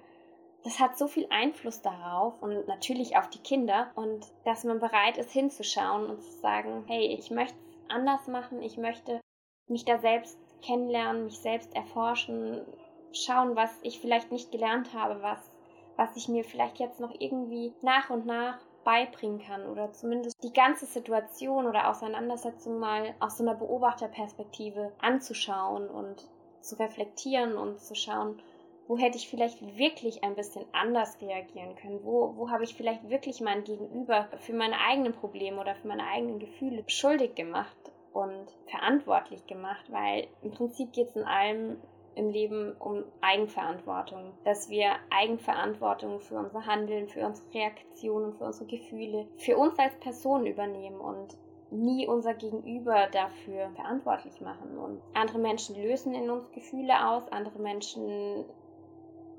das 0.66 0.80
hat 0.80 0.98
so 0.98 1.08
viel 1.08 1.28
Einfluss 1.30 1.84
darauf 1.84 2.42
und 2.42 2.68
natürlich 2.68 3.18
auf 3.18 3.30
die 3.30 3.42
Kinder 3.42 3.92
und 3.94 4.26
dass 4.46 4.64
man 4.64 4.80
bereit 4.80 5.18
ist 5.18 5.30
hinzuschauen 5.30 6.10
und 6.10 6.24
zu 6.24 6.32
sagen, 6.40 6.84
hey, 6.88 7.06
ich 7.06 7.30
möchte 7.30 7.56
es 7.56 7.96
anders 7.96 8.28
machen, 8.28 8.64
ich 8.64 8.76
möchte 8.76 9.22
mich 9.68 9.86
da 9.86 10.00
selbst 10.00 10.40
kennenlernen, 10.64 11.26
mich 11.26 11.38
selbst 11.38 11.76
erforschen, 11.76 12.66
schauen, 13.14 13.56
was 13.56 13.70
ich 13.84 14.00
vielleicht 14.00 14.32
nicht 14.32 14.52
gelernt 14.52 14.92
habe, 14.94 15.22
was, 15.22 15.52
was 15.98 16.16
ich 16.18 16.30
mir 16.30 16.44
vielleicht 16.44 16.80
jetzt 16.80 17.00
noch 17.00 17.14
irgendwie 17.20 17.72
nach 17.84 18.10
und 18.10 18.26
nach 18.26 18.58
beibringen 18.84 19.40
kann 19.40 19.68
oder 19.68 19.94
zumindest 19.94 20.44
die 20.44 20.54
ganze 20.54 20.88
Situation 20.88 21.68
oder 21.68 21.90
Auseinandersetzung 21.90 22.80
mal 22.80 23.14
aus 23.20 23.38
so 23.38 23.44
einer 23.44 23.56
Beobachterperspektive 23.56 24.94
anzuschauen 25.00 25.88
und 25.88 26.28
zu 26.62 26.80
reflektieren 26.80 27.56
und 27.56 27.80
zu 27.80 27.94
schauen, 27.94 28.42
wo 28.88 28.98
hätte 28.98 29.18
ich 29.18 29.28
vielleicht 29.28 29.78
wirklich 29.78 30.24
ein 30.24 30.36
bisschen 30.36 30.66
anders 30.72 31.20
reagieren 31.22 31.76
können? 31.76 32.02
Wo, 32.04 32.34
wo 32.36 32.50
habe 32.50 32.64
ich 32.64 32.76
vielleicht 32.76 33.10
wirklich 33.10 33.42
mein 33.42 33.64
Gegenüber 33.64 34.28
für 34.40 34.54
meine 34.54 34.80
eigenen 34.80 35.14
Probleme 35.14 35.60
oder 35.60 35.76
für 35.76 35.88
meine 35.88 36.08
eigenen 36.08 36.40
Gefühle 36.40 36.84
schuldig 36.88 37.36
gemacht 37.36 37.76
und 38.14 38.46
verantwortlich 38.68 39.46
gemacht? 39.48 39.86
Weil 39.90 40.28
im 40.44 40.52
Prinzip 40.52 40.94
geht 40.94 41.10
es 41.10 41.16
in 41.16 41.24
allem 41.24 41.78
im 42.16 42.30
Leben 42.30 42.74
um 42.80 43.04
Eigenverantwortung, 43.22 44.34
dass 44.46 44.70
wir 44.70 44.92
Eigenverantwortung 45.10 46.22
für 46.22 46.36
unser 46.36 46.66
Handeln, 46.66 47.10
für 47.10 47.26
unsere 47.26 47.54
Reaktionen, 47.54 48.34
für 48.34 48.46
unsere 48.46 48.68
Gefühle, 48.68 49.28
für 49.38 49.58
uns 49.58 49.78
als 49.78 49.96
Person 50.00 50.46
übernehmen 50.46 51.00
und 51.00 51.36
nie 51.72 52.08
unser 52.08 52.34
Gegenüber 52.34 53.08
dafür 53.12 53.70
verantwortlich 53.76 54.40
machen. 54.40 54.78
Und 54.78 55.02
andere 55.14 55.40
Menschen 55.40 55.76
lösen 55.76 56.14
in 56.14 56.30
uns 56.30 56.52
Gefühle 56.52 57.10
aus, 57.10 57.28
andere 57.30 57.60
Menschen 57.60 58.46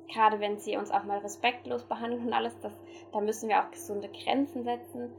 gerade 0.09 0.41
wenn 0.41 0.59
sie 0.59 0.77
uns 0.77 0.91
auch 0.91 1.05
mal 1.05 1.19
respektlos 1.19 1.85
behandeln 1.85 2.27
und 2.27 2.33
alles, 2.33 2.59
das, 2.61 2.73
da 3.13 3.21
müssen 3.21 3.49
wir 3.49 3.63
auch 3.63 3.71
gesunde 3.71 4.09
Grenzen 4.09 4.65
setzen. 4.65 5.11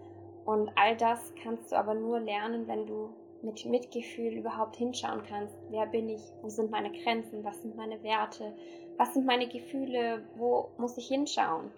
Und 0.45 0.71
all 0.75 0.95
das 0.95 1.33
kannst 1.43 1.71
du 1.71 1.75
aber 1.75 1.93
nur 1.93 2.19
lernen, 2.19 2.67
wenn 2.67 2.85
du 2.85 3.09
mit 3.41 3.65
Mitgefühl 3.65 4.33
überhaupt 4.33 4.75
hinschauen 4.77 5.23
kannst. 5.27 5.55
Wer 5.69 5.85
bin 5.85 6.09
ich? 6.09 6.21
Wo 6.41 6.49
sind 6.49 6.71
meine 6.71 6.91
Grenzen? 6.91 7.43
Was 7.43 7.61
sind 7.61 7.75
meine 7.75 8.01
Werte? 8.03 8.55
Was 8.97 9.13
sind 9.13 9.25
meine 9.25 9.47
Gefühle? 9.47 10.23
Wo 10.35 10.69
muss 10.77 10.97
ich 10.97 11.07
hinschauen? 11.07 11.69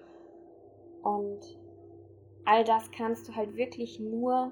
Und 1.01 1.57
all 2.45 2.63
das 2.63 2.91
kannst 2.91 3.27
du 3.27 3.35
halt 3.35 3.55
wirklich 3.55 3.99
nur, 3.99 4.51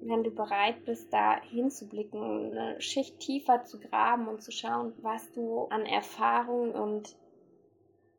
wenn 0.00 0.24
du 0.24 0.30
bereit 0.30 0.84
bist, 0.84 1.12
da 1.12 1.40
hinzublicken, 1.42 2.22
eine 2.22 2.80
Schicht 2.80 3.20
tiefer 3.20 3.64
zu 3.64 3.78
graben 3.78 4.28
und 4.28 4.42
zu 4.42 4.52
schauen, 4.52 4.92
was 5.02 5.30
du 5.32 5.64
an 5.70 5.86
Erfahrung 5.86 6.72
und 6.72 7.16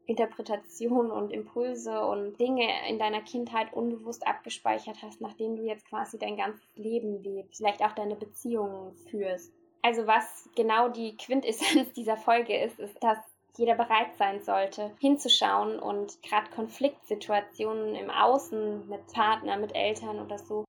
Interpretationen 0.08 1.12
und 1.12 1.32
Impulse 1.32 2.06
und 2.06 2.40
Dinge 2.40 2.68
in 2.88 3.00
deiner 3.00 3.22
Kindheit 3.22 3.74
unbewusst 3.74 4.26
abgespeichert 4.28 4.98
hast, 5.02 5.22
nachdem 5.22 5.56
du 5.56 5.64
jetzt 5.64 5.88
quasi 5.88 6.18
dein 6.18 6.38
ganzes 6.38 6.64
Leben 6.76 7.24
lebst, 7.24 7.58
vielleicht 7.58 7.84
auch 7.84 7.94
deine 7.94 8.16
Beziehungen 8.16 8.94
führst. 9.10 9.52
Also 9.82 10.08
was 10.08 10.50
genau 10.56 10.90
die 10.90 11.16
Quintessenz 11.16 11.94
dieser 11.96 12.18
Folge 12.18 12.58
ist, 12.58 12.80
ist, 12.80 13.04
dass 13.04 13.18
jeder 13.58 13.76
bereit 13.76 14.16
sein 14.18 14.42
sollte, 14.42 14.92
hinzuschauen 15.00 15.80
und 15.80 16.22
gerade 16.24 16.50
Konfliktsituationen 16.52 17.96
im 17.96 18.10
Außen 18.10 18.90
mit 18.90 19.08
Partner, 19.14 19.58
mit 19.58 19.74
Eltern 19.76 20.20
oder 20.20 20.38
so 20.38 20.65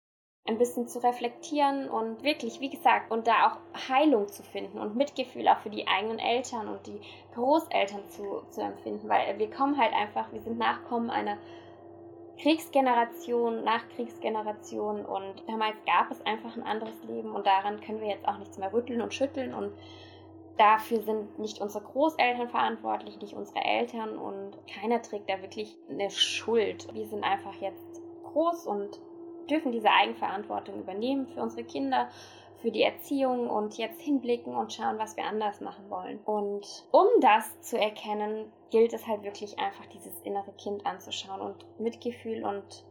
ein 0.46 0.58
bisschen 0.58 0.86
zu 0.86 1.02
reflektieren 1.02 1.88
und 1.88 2.22
wirklich, 2.22 2.60
wie 2.60 2.70
gesagt, 2.70 3.10
und 3.10 3.26
da 3.26 3.48
auch 3.48 3.88
Heilung 3.88 4.28
zu 4.28 4.42
finden 4.42 4.78
und 4.78 4.94
Mitgefühl 4.94 5.48
auch 5.48 5.58
für 5.58 5.70
die 5.70 5.88
eigenen 5.88 6.18
Eltern 6.18 6.68
und 6.68 6.86
die 6.86 7.00
Großeltern 7.34 8.08
zu, 8.08 8.42
zu 8.50 8.62
empfinden, 8.62 9.08
weil 9.08 9.38
wir 9.38 9.50
kommen 9.50 9.76
halt 9.76 9.92
einfach, 9.92 10.32
wir 10.32 10.40
sind 10.40 10.58
Nachkommen 10.58 11.10
einer 11.10 11.36
Kriegsgeneration, 12.38 13.64
Nachkriegsgeneration 13.64 15.04
und 15.04 15.42
damals 15.48 15.76
gab 15.86 16.10
es 16.10 16.24
einfach 16.24 16.54
ein 16.56 16.62
anderes 16.62 17.02
Leben 17.04 17.34
und 17.34 17.46
daran 17.46 17.80
können 17.80 18.00
wir 18.00 18.08
jetzt 18.08 18.28
auch 18.28 18.38
nichts 18.38 18.58
mehr 18.58 18.72
rütteln 18.72 19.00
und 19.00 19.14
schütteln 19.14 19.54
und 19.54 19.72
dafür 20.58 21.00
sind 21.00 21.38
nicht 21.38 21.60
unsere 21.60 21.84
Großeltern 21.84 22.48
verantwortlich, 22.48 23.20
nicht 23.20 23.34
unsere 23.34 23.64
Eltern 23.64 24.18
und 24.18 24.52
keiner 24.66 25.02
trägt 25.02 25.28
da 25.28 25.40
wirklich 25.42 25.76
eine 25.88 26.10
Schuld. 26.10 26.86
Wir 26.94 27.06
sind 27.06 27.24
einfach 27.24 27.54
jetzt 27.54 28.02
groß 28.24 28.66
und 28.66 29.00
dürfen 29.50 29.72
diese 29.72 29.90
Eigenverantwortung 29.90 30.80
übernehmen 30.80 31.26
für 31.28 31.42
unsere 31.42 31.64
Kinder, 31.64 32.08
für 32.58 32.70
die 32.70 32.82
Erziehung 32.82 33.48
und 33.48 33.76
jetzt 33.76 34.00
hinblicken 34.00 34.54
und 34.54 34.72
schauen, 34.72 34.98
was 34.98 35.16
wir 35.16 35.24
anders 35.24 35.60
machen 35.60 35.88
wollen. 35.90 36.18
Und 36.24 36.84
um 36.90 37.06
das 37.20 37.60
zu 37.60 37.78
erkennen, 37.78 38.50
gilt 38.70 38.92
es 38.92 39.06
halt 39.06 39.22
wirklich 39.22 39.58
einfach, 39.58 39.86
dieses 39.86 40.20
innere 40.22 40.52
Kind 40.52 40.86
anzuschauen 40.86 41.40
und 41.40 41.80
Mitgefühl 41.80 42.44
und 42.44 42.84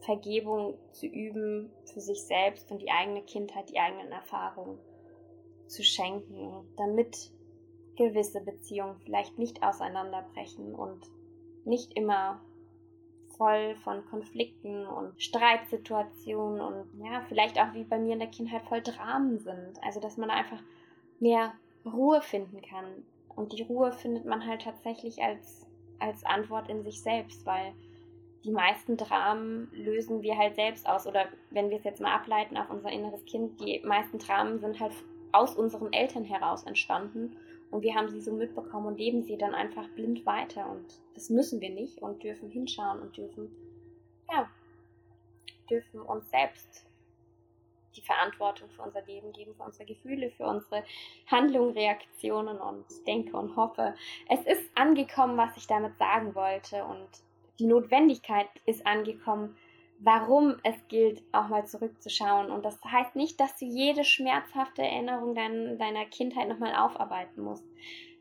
Vergebung 0.00 0.76
zu 0.90 1.06
üben 1.06 1.70
für 1.84 2.00
sich 2.00 2.24
selbst 2.24 2.70
und 2.70 2.82
die 2.82 2.90
eigene 2.90 3.22
Kindheit, 3.22 3.70
die 3.70 3.78
eigenen 3.78 4.10
Erfahrungen 4.10 4.78
zu 5.68 5.82
schenken, 5.82 6.66
damit 6.76 7.30
gewisse 7.96 8.40
Beziehungen 8.40 8.96
vielleicht 8.98 9.38
nicht 9.38 9.62
auseinanderbrechen 9.62 10.74
und 10.74 11.06
nicht 11.64 11.92
immer 11.96 12.40
voll 13.36 13.74
von 13.76 14.04
Konflikten 14.06 14.86
und 14.86 15.20
Streitsituationen 15.20 16.60
und 16.60 17.04
ja, 17.04 17.22
vielleicht 17.28 17.58
auch 17.58 17.72
wie 17.74 17.84
bei 17.84 17.98
mir 17.98 18.14
in 18.14 18.18
der 18.18 18.28
Kindheit 18.28 18.62
voll 18.62 18.82
Dramen 18.82 19.38
sind. 19.38 19.82
Also, 19.82 20.00
dass 20.00 20.16
man 20.16 20.30
einfach 20.30 20.60
mehr 21.20 21.52
Ruhe 21.84 22.20
finden 22.22 22.60
kann. 22.62 22.86
Und 23.34 23.52
die 23.52 23.62
Ruhe 23.62 23.92
findet 23.92 24.24
man 24.24 24.46
halt 24.46 24.62
tatsächlich 24.62 25.22
als, 25.22 25.66
als 25.98 26.24
Antwort 26.24 26.68
in 26.68 26.82
sich 26.82 27.02
selbst, 27.02 27.46
weil 27.46 27.72
die 28.44 28.50
meisten 28.50 28.96
Dramen 28.96 29.70
lösen 29.72 30.22
wir 30.22 30.36
halt 30.36 30.54
selbst 30.56 30.88
aus. 30.88 31.06
Oder 31.06 31.26
wenn 31.50 31.70
wir 31.70 31.78
es 31.78 31.84
jetzt 31.84 32.00
mal 32.00 32.14
ableiten 32.14 32.56
auf 32.56 32.70
unser 32.70 32.90
inneres 32.90 33.24
Kind, 33.24 33.60
die 33.60 33.80
meisten 33.84 34.18
Dramen 34.18 34.58
sind 34.58 34.80
halt 34.80 34.92
aus 35.32 35.56
unseren 35.56 35.92
Eltern 35.92 36.24
heraus 36.24 36.64
entstanden. 36.64 37.36
Und 37.72 37.82
wir 37.82 37.94
haben 37.94 38.10
sie 38.10 38.20
so 38.20 38.32
mitbekommen 38.32 38.86
und 38.86 38.98
leben 38.98 39.22
sie 39.22 39.38
dann 39.38 39.54
einfach 39.54 39.88
blind 39.96 40.26
weiter. 40.26 40.68
Und 40.70 40.84
das 41.14 41.30
müssen 41.30 41.60
wir 41.62 41.70
nicht 41.70 42.02
und 42.02 42.22
dürfen 42.22 42.50
hinschauen 42.50 43.00
und 43.00 43.16
dürfen, 43.16 43.50
ja, 44.30 44.48
dürfen 45.70 46.00
uns 46.02 46.28
selbst 46.30 46.86
die 47.96 48.02
Verantwortung 48.02 48.68
für 48.68 48.82
unser 48.82 49.02
Leben 49.02 49.32
geben, 49.32 49.54
für 49.54 49.64
unsere 49.64 49.86
Gefühle, 49.86 50.30
für 50.30 50.44
unsere 50.44 50.84
Handlungen, 51.26 51.72
Reaktionen 51.72 52.58
und 52.58 52.84
denke 53.06 53.36
und 53.36 53.56
hoffe, 53.56 53.94
es 54.28 54.40
ist 54.40 54.70
angekommen, 54.74 55.38
was 55.38 55.56
ich 55.56 55.66
damit 55.66 55.96
sagen 55.98 56.34
wollte 56.34 56.84
und 56.84 57.08
die 57.58 57.66
Notwendigkeit 57.66 58.48
ist 58.66 58.86
angekommen, 58.86 59.56
warum 60.02 60.56
es 60.64 60.76
gilt, 60.88 61.22
auch 61.32 61.48
mal 61.48 61.66
zurückzuschauen. 61.66 62.50
Und 62.50 62.64
das 62.64 62.82
heißt 62.84 63.16
nicht, 63.16 63.40
dass 63.40 63.56
du 63.56 63.64
jede 63.64 64.04
schmerzhafte 64.04 64.82
Erinnerung 64.82 65.34
dein, 65.34 65.78
deiner 65.78 66.04
Kindheit 66.06 66.48
nochmal 66.48 66.74
aufarbeiten 66.74 67.42
musst. 67.42 67.64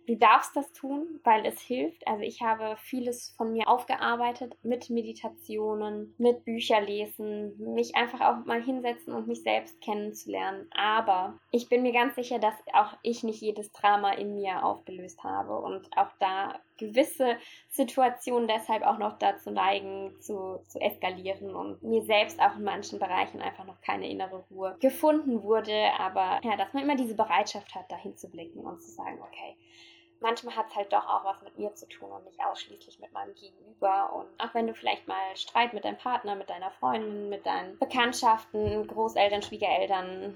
Du 0.07 0.17
darfst 0.17 0.55
das 0.55 0.71
tun, 0.73 1.19
weil 1.23 1.45
es 1.45 1.61
hilft. 1.61 2.05
Also 2.07 2.23
ich 2.23 2.41
habe 2.41 2.75
vieles 2.77 3.33
von 3.37 3.53
mir 3.53 3.67
aufgearbeitet 3.67 4.57
mit 4.63 4.89
Meditationen, 4.89 6.15
mit 6.17 6.43
Bücherlesen, 6.43 7.55
mich 7.73 7.95
einfach 7.95 8.19
auch 8.19 8.45
mal 8.45 8.61
hinsetzen 8.61 9.13
und 9.13 9.27
mich 9.27 9.43
selbst 9.43 9.79
kennenzulernen. 9.79 10.67
Aber 10.75 11.39
ich 11.51 11.69
bin 11.69 11.83
mir 11.83 11.93
ganz 11.93 12.15
sicher, 12.15 12.39
dass 12.39 12.55
auch 12.73 12.97
ich 13.03 13.23
nicht 13.23 13.41
jedes 13.41 13.71
Drama 13.71 14.11
in 14.13 14.35
mir 14.35 14.65
aufgelöst 14.65 15.23
habe 15.23 15.57
und 15.57 15.87
auch 15.95 16.11
da 16.19 16.59
gewisse 16.81 17.37
Situationen 17.69 18.47
deshalb 18.47 18.83
auch 18.83 18.97
noch 18.97 19.17
dazu 19.17 19.51
neigen, 19.51 20.19
zu, 20.19 20.61
zu 20.67 20.79
eskalieren 20.79 21.55
und 21.55 21.81
mir 21.83 22.01
selbst 22.01 22.41
auch 22.41 22.55
in 22.55 22.63
manchen 22.63 22.99
Bereichen 22.99 23.41
einfach 23.41 23.65
noch 23.65 23.79
keine 23.81 24.09
innere 24.09 24.43
Ruhe 24.49 24.75
gefunden 24.79 25.43
wurde. 25.43 25.91
Aber 25.97 26.39
ja, 26.43 26.57
dass 26.57 26.73
man 26.73 26.83
immer 26.83 26.95
diese 26.95 27.15
Bereitschaft 27.15 27.73
hat, 27.75 27.91
dahin 27.91 28.17
zu 28.17 28.29
blicken 28.29 28.59
und 28.59 28.81
zu 28.81 28.91
sagen, 28.91 29.19
okay, 29.21 29.55
manchmal 30.19 30.55
hat 30.55 30.67
es 30.69 30.75
halt 30.75 30.91
doch 30.91 31.05
auch 31.07 31.25
was 31.25 31.41
mit 31.41 31.57
mir 31.57 31.73
zu 31.75 31.87
tun 31.87 32.11
und 32.11 32.25
nicht 32.25 32.39
ausschließlich 32.43 32.99
mit 32.99 33.11
meinem 33.11 33.33
Gegenüber. 33.35 34.13
Und 34.13 34.27
auch 34.39 34.53
wenn 34.53 34.67
du 34.67 34.73
vielleicht 34.73 35.07
mal 35.07 35.35
Streit 35.35 35.73
mit 35.73 35.83
deinem 35.83 35.97
Partner, 35.97 36.35
mit 36.35 36.49
deiner 36.49 36.71
Freundin, 36.71 37.29
mit 37.29 37.45
deinen 37.45 37.77
Bekanntschaften, 37.79 38.87
Großeltern, 38.87 39.41
Schwiegereltern, 39.41 40.35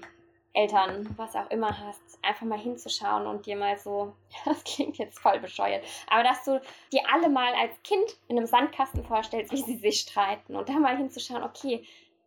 Eltern, 0.56 1.14
was 1.16 1.36
auch 1.36 1.50
immer 1.50 1.78
hast, 1.78 2.18
einfach 2.22 2.46
mal 2.46 2.58
hinzuschauen 2.58 3.26
und 3.26 3.44
dir 3.44 3.56
mal 3.56 3.76
so, 3.76 4.14
das 4.44 4.64
klingt 4.64 4.96
jetzt 4.98 5.18
voll 5.18 5.38
bescheuert, 5.38 5.84
aber 6.08 6.22
dass 6.22 6.44
du 6.44 6.60
dir 6.92 7.02
alle 7.12 7.28
mal 7.28 7.52
als 7.54 7.80
Kind 7.82 8.16
in 8.28 8.38
einem 8.38 8.46
Sandkasten 8.46 9.04
vorstellst, 9.04 9.52
wie 9.52 9.62
sie 9.62 9.76
sich 9.76 10.00
streiten 10.00 10.56
und 10.56 10.68
da 10.68 10.72
mal 10.74 10.96
hinzuschauen, 10.96 11.42
okay, 11.42 11.84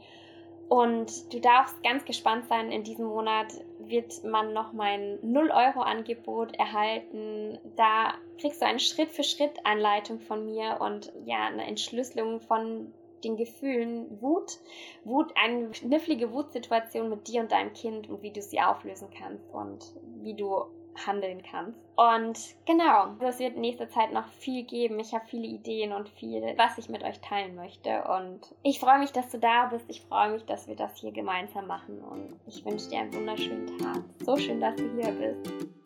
Und 0.69 1.33
du 1.33 1.39
darfst 1.41 1.81
ganz 1.83 2.05
gespannt 2.05 2.45
sein, 2.47 2.71
in 2.71 2.83
diesem 2.83 3.07
Monat 3.07 3.47
wird 3.79 4.23
man 4.23 4.53
noch 4.53 4.71
mein 4.71 5.19
0-Euro-Angebot 5.19 6.55
erhalten. 6.55 7.59
Da 7.75 8.13
kriegst 8.39 8.61
du 8.61 8.65
eine 8.65 8.79
Schritt-für-Schritt-Anleitung 8.79 10.21
von 10.21 10.45
mir 10.45 10.77
und 10.79 11.11
ja, 11.25 11.45
eine 11.45 11.67
Entschlüsselung 11.67 12.39
von 12.39 12.93
den 13.25 13.35
Gefühlen 13.35 14.21
Wut, 14.21 14.59
Wut, 15.03 15.33
eine 15.35 15.71
knifflige 15.71 16.31
Wutsituation 16.31 17.09
mit 17.09 17.27
dir 17.27 17.41
und 17.41 17.51
deinem 17.51 17.73
Kind 17.73 18.09
und 18.09 18.21
wie 18.21 18.31
du 18.31 18.41
sie 18.41 18.61
auflösen 18.61 19.09
kannst 19.17 19.53
und 19.53 19.93
wie 20.21 20.35
du 20.35 20.67
handeln 21.05 21.41
kannst. 21.43 21.79
Und 21.95 22.37
genau, 22.65 23.15
es 23.19 23.39
wird 23.39 23.55
in 23.55 23.61
nächster 23.61 23.89
Zeit 23.89 24.11
noch 24.13 24.27
viel 24.27 24.63
geben. 24.63 24.99
Ich 24.99 25.13
habe 25.13 25.25
viele 25.27 25.47
Ideen 25.47 25.93
und 25.93 26.09
viel, 26.09 26.41
was 26.57 26.77
ich 26.77 26.89
mit 26.89 27.03
euch 27.03 27.19
teilen 27.19 27.55
möchte. 27.55 28.03
Und 28.03 28.39
ich 28.63 28.79
freue 28.79 28.99
mich, 28.99 29.11
dass 29.11 29.29
du 29.29 29.39
da 29.39 29.67
bist. 29.67 29.85
Ich 29.87 30.01
freue 30.01 30.31
mich, 30.31 30.45
dass 30.45 30.67
wir 30.67 30.75
das 30.75 30.97
hier 30.97 31.11
gemeinsam 31.11 31.67
machen. 31.67 31.99
Und 31.99 32.39
ich 32.47 32.65
wünsche 32.65 32.89
dir 32.89 32.99
einen 32.99 33.13
wunderschönen 33.13 33.77
Tag. 33.77 34.01
So 34.25 34.37
schön, 34.37 34.59
dass 34.59 34.75
du 34.75 34.89
hier 34.95 35.11
bist. 35.11 35.80